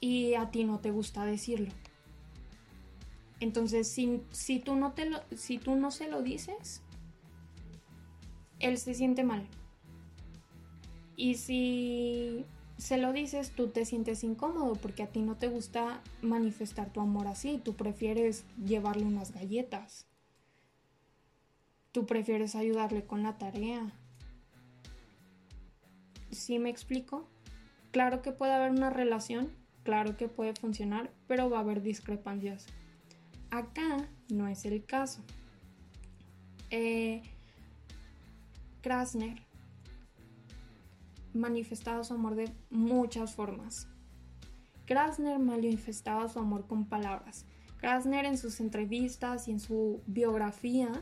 y 0.00 0.32
a 0.32 0.50
ti 0.50 0.64
no 0.64 0.80
te 0.80 0.90
gusta 0.92 1.26
decirlo. 1.26 1.72
Entonces, 3.40 3.86
si, 3.86 4.22
si, 4.30 4.60
tú 4.60 4.76
no 4.76 4.92
te 4.92 5.10
lo, 5.10 5.20
si 5.36 5.58
tú 5.58 5.76
no 5.76 5.90
se 5.90 6.08
lo 6.08 6.22
dices, 6.22 6.80
él 8.60 8.78
se 8.78 8.94
siente 8.94 9.24
mal. 9.24 9.46
Y 11.16 11.36
si 11.36 12.44
se 12.76 12.98
lo 12.98 13.12
dices, 13.12 13.52
tú 13.52 13.68
te 13.68 13.84
sientes 13.84 14.22
incómodo 14.22 14.74
porque 14.74 15.02
a 15.02 15.08
ti 15.08 15.22
no 15.22 15.36
te 15.36 15.48
gusta 15.48 16.02
manifestar 16.20 16.92
tu 16.92 17.00
amor 17.00 17.26
así, 17.26 17.58
tú 17.62 17.74
prefieres 17.74 18.44
llevarle 18.64 19.04
unas 19.04 19.32
galletas. 19.32 20.06
Tú 21.92 22.04
prefieres 22.04 22.54
ayudarle 22.54 23.06
con 23.06 23.22
la 23.22 23.38
tarea. 23.38 23.90
¿Sí 26.30 26.58
me 26.58 26.68
explico? 26.68 27.26
Claro 27.90 28.20
que 28.20 28.32
puede 28.32 28.52
haber 28.52 28.72
una 28.72 28.90
relación, 28.90 29.50
claro 29.82 30.18
que 30.18 30.28
puede 30.28 30.52
funcionar, 30.52 31.10
pero 31.26 31.48
va 31.48 31.58
a 31.58 31.60
haber 31.60 31.80
discrepancias. 31.80 32.66
Acá 33.50 34.10
no 34.28 34.48
es 34.48 34.66
el 34.66 34.84
caso. 34.84 35.22
Eh, 36.68 37.22
Krasner 38.86 39.42
manifestaba 41.34 42.04
su 42.04 42.14
amor 42.14 42.36
de 42.36 42.52
muchas 42.70 43.34
formas. 43.34 43.88
Krasner 44.84 45.40
manifestaba 45.40 46.28
su 46.28 46.38
amor 46.38 46.68
con 46.68 46.88
palabras. 46.88 47.46
Krasner 47.78 48.26
en 48.26 48.38
sus 48.38 48.60
entrevistas 48.60 49.48
y 49.48 49.50
en 49.50 49.58
su 49.58 50.02
biografía 50.06 50.92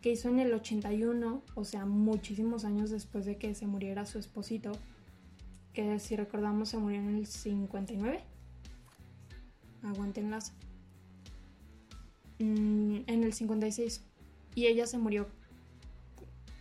que 0.00 0.12
hizo 0.12 0.30
en 0.30 0.38
el 0.38 0.54
81, 0.54 1.42
o 1.54 1.64
sea, 1.64 1.84
muchísimos 1.84 2.64
años 2.64 2.88
después 2.88 3.26
de 3.26 3.36
que 3.36 3.54
se 3.54 3.66
muriera 3.66 4.06
su 4.06 4.18
esposito, 4.18 4.72
que 5.74 5.98
si 5.98 6.16
recordamos 6.16 6.70
se 6.70 6.78
murió 6.78 7.00
en 7.00 7.14
el 7.14 7.26
59. 7.26 8.24
Aguantenlas. 9.82 10.54
Mm, 12.38 13.00
en 13.06 13.22
el 13.22 13.34
56. 13.34 14.02
Y 14.54 14.64
ella 14.64 14.86
se 14.86 14.96
murió 14.96 15.28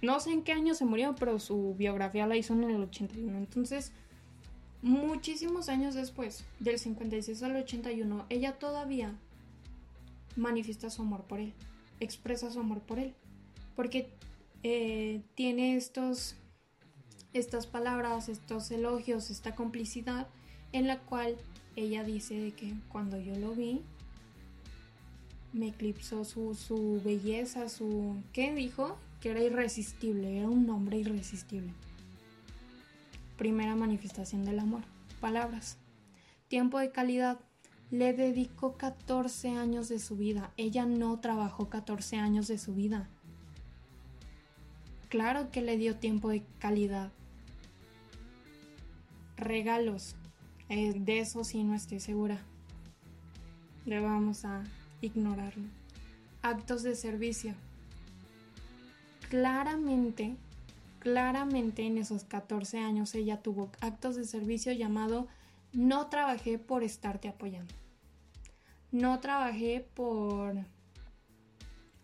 no 0.04 0.20
sé 0.20 0.32
en 0.32 0.44
qué 0.44 0.52
año 0.52 0.76
se 0.76 0.84
murió, 0.84 1.16
pero 1.18 1.40
su 1.40 1.76
biografía 1.76 2.28
la 2.28 2.36
hizo 2.36 2.54
en 2.54 2.64
el 2.66 2.84
81. 2.84 3.38
Entonces, 3.38 3.94
muchísimos 4.82 5.70
años 5.70 5.96
después, 5.96 6.44
del 6.60 6.78
56 6.78 7.42
al 7.42 7.56
81, 7.56 8.26
ella 8.30 8.60
todavía 8.60 9.16
manifiesta 10.36 10.90
su 10.90 11.04
amor 11.04 11.24
por 11.24 11.40
él, 11.40 11.54
expresa 12.02 12.52
su 12.52 12.60
amor 12.60 12.82
por 12.82 13.00
él, 13.00 13.14
porque 13.78 14.10
eh, 14.64 15.22
tiene 15.36 15.78
estos, 15.78 16.36
estas 17.32 17.66
palabras, 17.66 18.28
estos 18.28 18.70
elogios, 18.72 19.30
esta 19.30 19.56
complicidad 19.56 20.28
en 20.74 20.88
la 20.88 21.00
cual 21.00 21.38
ella 21.78 22.04
dice 22.04 22.38
de 22.42 22.52
que 22.52 22.74
cuando 22.90 23.18
yo 23.22 23.36
lo 23.36 23.54
vi, 23.54 23.80
me 25.54 25.70
eclipsó 25.70 26.26
su, 26.26 26.56
su 26.56 27.02
belleza, 27.06 27.70
su... 27.70 28.18
¿Qué 28.34 28.54
dijo? 28.54 28.98
Que 29.24 29.32
era 29.32 29.42
irresistible, 29.42 30.38
era 30.38 30.50
un 30.50 30.66
nombre 30.66 30.98
irresistible. 30.98 31.72
Primera 33.38 33.74
manifestación 33.74 34.44
del 34.44 34.60
amor. 34.60 34.82
Palabras. 35.22 35.78
Tiempo 36.50 36.78
de 36.78 36.92
calidad. 36.92 37.40
Le 37.90 38.12
dedicó 38.12 38.76
14 38.76 39.52
años 39.52 39.88
de 39.88 40.00
su 40.00 40.18
vida. 40.18 40.52
Ella 40.58 40.86
no 40.86 41.22
trabajó 41.22 41.70
14 41.70 42.18
años 42.18 42.50
de 42.50 42.58
su 42.58 42.76
vida. 42.76 43.08
Claro 45.08 45.52
que 45.52 45.62
le 45.62 45.78
dio 45.78 45.96
tiempo 45.96 46.28
de 46.28 46.44
calidad. 46.60 47.14
Regalos. 49.38 50.18
Eh, 50.68 51.00
de 51.00 51.22
eso 51.22 51.46
sí 51.46 51.64
no 51.64 51.76
estoy 51.76 52.02
segura. 52.02 52.42
Le 53.86 54.02
vamos 54.02 54.44
a 54.44 54.66
ignorarlo. 55.00 55.70
Actos 56.42 56.84
de 56.84 56.96
servicio 56.96 57.56
claramente, 59.34 60.36
claramente 61.00 61.82
en 61.88 61.98
esos 61.98 62.24
14 62.24 62.78
años 62.78 63.16
ella 63.16 63.42
tuvo 63.42 63.72
actos 63.82 64.16
de 64.16 64.26
servicio 64.26 64.72
llamado 64.74 65.28
no 65.72 66.06
trabajé 66.06 66.60
por 66.60 66.84
estarte 66.84 67.30
apoyando. 67.30 67.74
No 68.92 69.20
trabajé 69.22 69.88
por, 69.96 70.54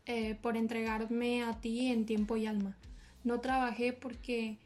eh, 0.07 0.39
por 0.41 0.57
entregarme 0.57 1.43
a 1.43 1.61
ti 1.61 1.91
en 1.91 2.07
tiempo 2.07 2.35
y 2.35 2.47
alma. 2.47 2.75
No 3.23 3.39
trabajé 3.41 3.93
porque 3.93 4.57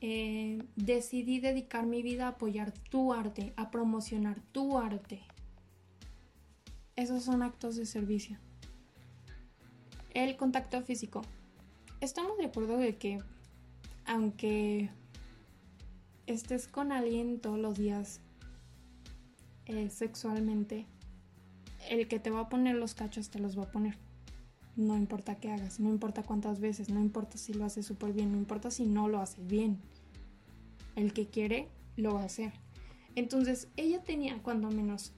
eh, 0.00 0.64
decidí 0.76 1.38
dedicar 1.38 1.84
mi 1.84 2.00
vida 2.00 2.24
a 2.24 2.28
apoyar 2.28 2.72
tu 2.72 3.12
arte, 3.12 3.52
a 3.56 3.70
promocionar 3.70 4.40
tu 4.52 4.78
arte. 4.78 5.20
Esos 6.96 7.24
son 7.24 7.42
actos 7.42 7.76
de 7.76 7.84
servicio. 7.84 8.38
El 10.14 10.38
contacto 10.38 10.80
físico 10.80 11.20
estamos 12.00 12.38
de 12.38 12.46
acuerdo 12.46 12.78
de 12.78 12.96
que 12.96 13.18
aunque 14.06 14.90
estés 16.26 16.66
con 16.66 16.92
alguien 16.92 17.40
todos 17.40 17.58
los 17.58 17.76
días 17.76 18.20
eh, 19.66 19.90
sexualmente, 19.90 20.86
el 21.88 22.08
que 22.08 22.18
te 22.18 22.30
va 22.30 22.40
a 22.40 22.48
poner 22.48 22.76
los 22.76 22.94
cachos 22.94 23.30
te 23.30 23.38
los 23.38 23.58
va 23.58 23.64
a 23.64 23.70
poner. 23.70 23.96
No 24.76 24.96
importa 24.96 25.36
qué 25.36 25.50
hagas, 25.50 25.80
no 25.80 25.90
importa 25.90 26.22
cuántas 26.22 26.60
veces, 26.60 26.88
no 26.88 27.00
importa 27.00 27.36
si 27.36 27.52
lo 27.52 27.64
haces 27.64 27.86
súper 27.86 28.12
bien, 28.12 28.32
no 28.32 28.38
importa 28.38 28.70
si 28.70 28.86
no 28.86 29.08
lo 29.08 29.20
haces 29.20 29.46
bien. 29.46 29.78
El 30.96 31.12
que 31.12 31.26
quiere, 31.26 31.68
lo 31.96 32.14
va 32.14 32.22
a 32.22 32.26
hacer. 32.26 32.52
Entonces, 33.14 33.68
ella 33.76 34.02
tenía 34.02 34.42
cuando 34.42 34.70
menos 34.70 35.12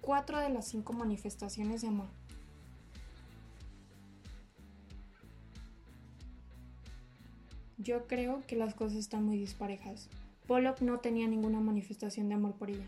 cuatro 0.00 0.38
de 0.38 0.48
las 0.48 0.68
cinco 0.68 0.92
manifestaciones 0.92 1.82
de 1.82 1.88
amor 1.88 2.08
Yo 7.82 8.06
creo 8.06 8.44
que 8.46 8.54
las 8.54 8.74
cosas 8.74 8.98
están 8.98 9.24
muy 9.24 9.36
disparejas. 9.38 10.08
Pollock 10.46 10.82
no 10.82 11.00
tenía 11.00 11.26
ninguna 11.26 11.58
manifestación 11.58 12.28
de 12.28 12.36
amor 12.36 12.52
por 12.54 12.70
ella. 12.70 12.86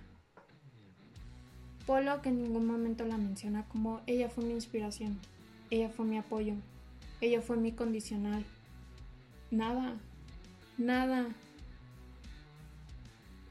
Pollock 1.84 2.26
en 2.26 2.40
ningún 2.40 2.66
momento 2.66 3.04
la 3.04 3.18
menciona 3.18 3.66
como 3.68 4.02
ella 4.06 4.28
fue 4.28 4.44
mi 4.44 4.52
inspiración, 4.52 5.18
ella 5.70 5.88
fue 5.88 6.06
mi 6.06 6.16
apoyo, 6.16 6.54
ella 7.20 7.42
fue 7.42 7.56
mi 7.56 7.72
condicional. 7.72 8.44
Nada, 9.50 9.96
nada. 10.78 11.26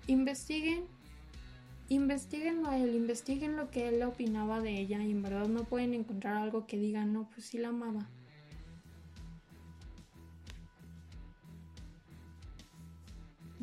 Investiguen, 0.08 0.86
investiguen 1.89 2.65
a 2.65 2.77
él, 2.77 2.95
investiguen 2.95 3.58
lo 3.58 3.69
que 3.69 3.89
él 3.89 4.01
opinaba 4.03 4.62
de 4.62 4.79
ella 4.79 5.03
y 5.03 5.12
en 5.12 5.21
verdad 5.21 5.47
no 5.47 5.65
pueden 5.65 5.93
encontrar 5.93 6.38
algo 6.38 6.65
que 6.67 6.77
diga, 6.77 7.06
no, 7.06 7.29
pues 7.29 7.47
sí 7.47 7.58
la 7.58 7.67
amaba. 7.67 8.08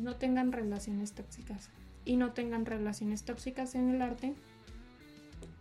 No 0.01 0.15
tengan 0.15 0.51
relaciones 0.51 1.13
tóxicas. 1.13 1.69
Y 2.03 2.17
no 2.17 2.33
tengan 2.33 2.65
relaciones 2.65 3.23
tóxicas 3.23 3.75
en 3.75 3.89
el 3.89 4.01
arte, 4.01 4.33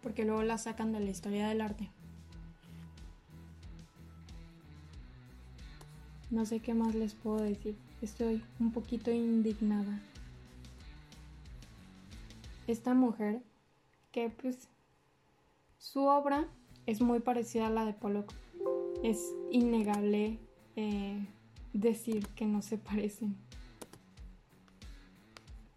porque 0.02 0.24
luego 0.24 0.42
las 0.42 0.62
sacan 0.62 0.92
de 0.92 1.00
la 1.00 1.10
historia 1.10 1.48
del 1.48 1.60
arte. 1.60 1.90
No 6.30 6.46
sé 6.46 6.60
qué 6.60 6.72
más 6.72 6.94
les 6.94 7.14
puedo 7.14 7.42
decir. 7.42 7.76
Estoy 8.00 8.42
un 8.58 8.72
poquito 8.72 9.10
indignada. 9.10 10.00
Esta 12.66 12.94
mujer, 12.94 13.42
que 14.12 14.30
pues 14.30 14.68
su 15.76 16.04
obra 16.04 16.48
es 16.86 17.02
muy 17.02 17.20
parecida 17.20 17.66
a 17.66 17.70
la 17.70 17.84
de 17.84 17.92
Pollock. 17.92 18.32
Es 19.02 19.20
innegable 19.50 20.38
eh, 20.76 21.26
decir 21.74 22.26
que 22.28 22.46
no 22.46 22.62
se 22.62 22.78
parecen 22.78 23.36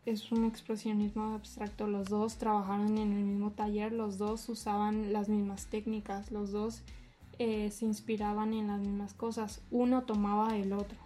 es 0.06 0.32
un 0.32 0.46
expresionismo 0.46 1.34
abstracto. 1.34 1.88
Los 1.88 2.10
dos 2.10 2.38
trabajaron 2.38 2.98
en 2.98 3.14
el 3.14 3.24
mismo 3.24 3.52
taller, 3.52 3.92
los 3.94 4.18
dos 4.18 4.48
usaban 4.50 5.14
las 5.14 5.30
mismas 5.30 5.68
técnicas, 5.68 6.32
los 6.32 6.52
dos 6.52 6.82
eh, 7.40 7.72
se 7.72 7.86
inspiraban 7.86 8.54
en 8.54 8.68
las 8.68 8.80
mismas 8.80 9.14
cosas. 9.14 9.62
Uno 9.72 10.04
tomaba 10.04 10.54
del 10.54 10.74
otro. 10.74 10.98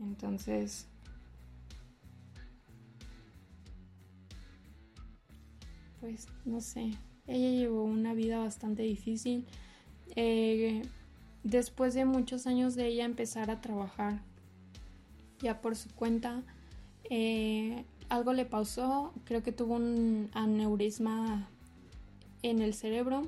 Entonces, 0.00 0.88
pues 6.00 6.26
no 6.44 6.60
sé, 6.60 6.90
ella 7.28 7.50
llevó 7.50 7.84
una 7.84 8.12
vida 8.12 8.40
bastante 8.40 8.82
difícil. 8.82 9.46
Eh, 10.16 10.82
después 11.44 11.94
de 11.94 12.04
muchos 12.04 12.48
años 12.48 12.74
de 12.74 12.88
ella 12.88 13.04
empezar 13.04 13.50
a 13.50 13.60
trabajar 13.60 14.20
ya 15.42 15.60
por 15.60 15.76
su 15.76 15.90
cuenta, 15.90 16.42
eh, 17.10 17.84
algo 18.08 18.32
le 18.32 18.44
pasó, 18.44 19.12
creo 19.24 19.42
que 19.42 19.52
tuvo 19.52 19.74
un 19.74 20.30
aneurisma 20.32 21.48
en 22.42 22.62
el 22.62 22.74
cerebro. 22.74 23.22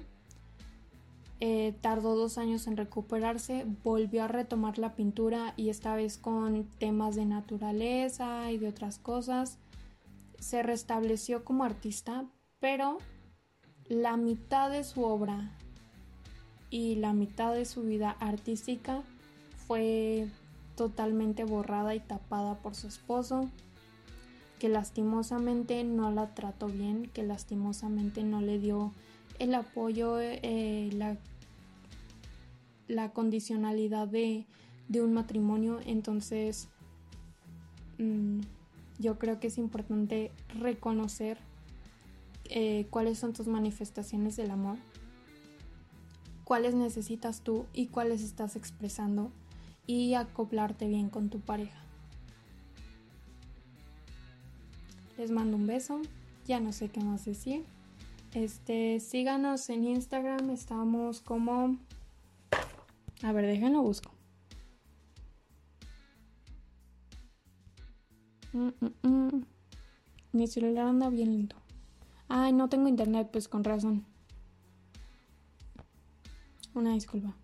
Eh, 1.41 1.75
tardó 1.81 2.15
dos 2.15 2.39
años 2.39 2.67
en 2.67 2.77
recuperarse, 2.77 3.67
volvió 3.83 4.25
a 4.25 4.29
retomar 4.29 4.79
la 4.79 4.95
pintura 4.95 5.53
y 5.57 5.69
esta 5.69 5.95
vez 5.97 6.17
con 6.17 6.65
temas 6.79 7.17
de 7.17 7.27
naturaleza 7.27 8.51
y 8.53 8.59
de 8.59 8.69
otras 8.69 8.99
cosas. 8.99 9.59
Se 10.39 10.63
restableció 10.63 11.45
como 11.45 11.65
artista, 11.65 12.25
pero 12.61 12.99
la 13.89 14.17
mitad 14.17 14.71
de 14.71 14.85
su 14.85 15.03
obra 15.03 15.51
y 16.71 16.95
la 16.97 17.13
mitad 17.13 17.53
de 17.53 17.67
su 17.67 17.83
vida 17.83 18.17
artística 18.21 19.03
fue 19.67 20.29
totalmente 20.77 21.45
borrada 21.45 21.95
y 21.95 22.01
tapada 22.01 22.57
por 22.59 22.75
su 22.75 22.89
esposo, 22.89 23.49
que 24.59 24.69
lastimosamente 24.69 25.85
no 25.85 26.11
la 26.11 26.35
trató 26.35 26.69
bien, 26.69 27.11
que 27.13 27.23
lastimosamente 27.23 28.23
no 28.23 28.41
le 28.41 28.59
dio 28.59 28.93
el 29.39 29.55
apoyo, 29.55 30.21
eh, 30.21 30.91
la, 30.93 31.17
la, 32.89 33.11
condicionalidad 33.11 34.09
de, 34.09 34.47
de, 34.89 35.03
un 35.03 35.13
matrimonio. 35.13 35.81
Entonces, 35.85 36.69
mmm, 37.99 38.41
yo 38.99 39.19
creo 39.19 39.41
que 39.41 39.49
es 39.49 39.59
importante 39.59 40.31
reconocer 40.59 41.39
eh, 42.51 42.87
cuáles 42.91 43.19
son 43.19 43.33
tus 43.33 43.49
manifestaciones 43.49 44.37
del 44.37 44.51
amor, 44.51 44.77
cuáles 46.45 46.75
necesitas 46.75 47.41
tú 47.41 47.67
y 47.73 47.89
cuáles 47.89 48.23
estás 48.23 48.55
expresando 48.55 49.33
y 49.87 50.15
acoplarte 50.15 50.89
bien 50.89 51.11
con 51.11 51.31
tu 51.31 51.41
pareja. 51.41 51.79
Les 55.17 55.31
mando 55.31 55.57
un 55.57 55.67
beso, 55.67 56.01
ya 56.47 56.61
no 56.61 56.73
sé 56.73 56.89
qué 56.89 57.01
más 57.01 57.25
decir. 57.25 57.65
Este, 58.33 58.99
síganos 58.99 59.71
en 59.71 59.85
Instagram, 59.85 60.51
estamos 60.51 61.21
como 61.21 61.79
A 63.23 63.33
ver, 63.33 63.47
déjenlo 63.47 63.83
busco. 63.83 64.11
Mm, 68.53 68.69
mm, 68.81 69.09
mm. 69.09 69.47
Mi 70.33 70.47
celular 70.49 70.87
anda 70.89 71.11
bien 71.11 71.33
lento. 71.33 71.57
Ay, 72.29 72.53
no 72.53 72.69
tengo 72.69 72.89
internet, 72.89 73.29
pues 73.31 73.47
con 73.47 73.63
razón. 73.63 74.05
Una 76.75 76.95
disculpa. 76.95 77.37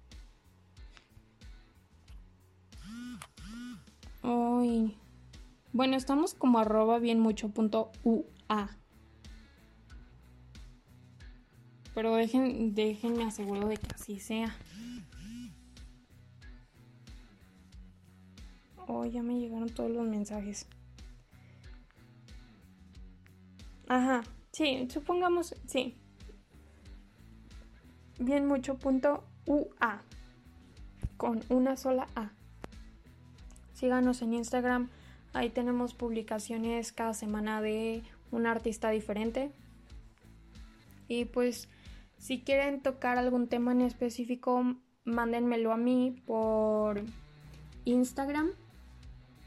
Bueno, 5.72 5.96
estamos 5.96 6.34
como 6.34 6.58
arroba 6.58 6.98
bien 6.98 7.20
mucho 7.20 7.50
punto 7.50 7.92
ua. 8.02 8.76
Pero 11.94 12.14
dejen, 12.14 12.74
déjenme 12.74 13.24
aseguro 13.24 13.68
de 13.68 13.76
que 13.76 13.94
así 13.94 14.20
sea. 14.20 14.54
Oh, 18.86 19.04
ya 19.04 19.22
me 19.22 19.38
llegaron 19.38 19.68
todos 19.68 19.90
los 19.90 20.06
mensajes. 20.06 20.66
Ajá, 23.88 24.22
sí, 24.52 24.88
supongamos, 24.90 25.54
sí. 25.66 25.96
Bien 28.18 28.46
mucho 28.46 28.76
punto 28.76 29.24
ua. 29.46 30.02
Con 31.16 31.40
una 31.48 31.76
sola 31.76 32.06
A. 32.14 32.32
Síganos 33.80 34.20
en 34.20 34.34
Instagram. 34.34 34.90
Ahí 35.32 35.48
tenemos 35.48 35.94
publicaciones 35.94 36.92
cada 36.92 37.14
semana 37.14 37.62
de 37.62 38.02
un 38.30 38.46
artista 38.46 38.90
diferente. 38.90 39.52
Y 41.08 41.24
pues 41.24 41.66
si 42.18 42.42
quieren 42.42 42.82
tocar 42.82 43.16
algún 43.16 43.48
tema 43.48 43.72
en 43.72 43.80
específico, 43.80 44.76
mándenmelo 45.04 45.72
a 45.72 45.78
mí 45.78 46.22
por 46.26 47.00
Instagram, 47.86 48.50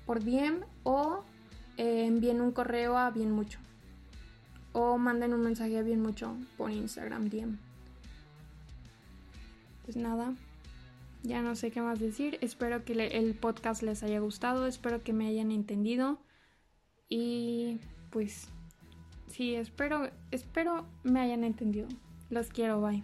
por 0.08 0.24
DM 0.24 0.66
o 0.82 1.24
eh, 1.78 2.06
envíen 2.08 2.42
un 2.42 2.54
correo 2.54 2.98
a 2.98 3.12
bien 3.12 3.30
mucho. 3.30 3.60
O 4.72 4.98
manden 4.98 5.36
un 5.36 5.42
mensaje 5.42 5.78
a 5.78 5.84
bien 5.84 6.02
mucho 6.02 6.36
por 6.58 6.72
Instagram 6.72 7.30
DM. 7.30 7.60
Pues 9.86 9.96
nada, 9.96 10.34
ya 11.24 11.42
no 11.42 11.56
sé 11.56 11.72
qué 11.72 11.82
más 11.82 12.00
decir. 12.00 12.38
Espero 12.42 12.84
que 12.86 12.94
el 12.94 13.34
podcast 13.34 13.82
les 13.82 14.04
haya 14.04 14.20
gustado. 14.20 14.68
Espero 14.68 15.04
que 15.04 15.14
me 15.14 15.28
hayan 15.28 15.52
entendido. 15.52 16.20
Y 17.10 17.80
pues 18.12 18.50
sí, 19.28 19.56
espero, 19.56 20.10
espero 20.32 20.86
me 21.04 21.22
hayan 21.22 21.44
entendido. 21.44 21.88
Los 22.30 22.50
quiero, 22.50 22.82
bye. 22.82 23.04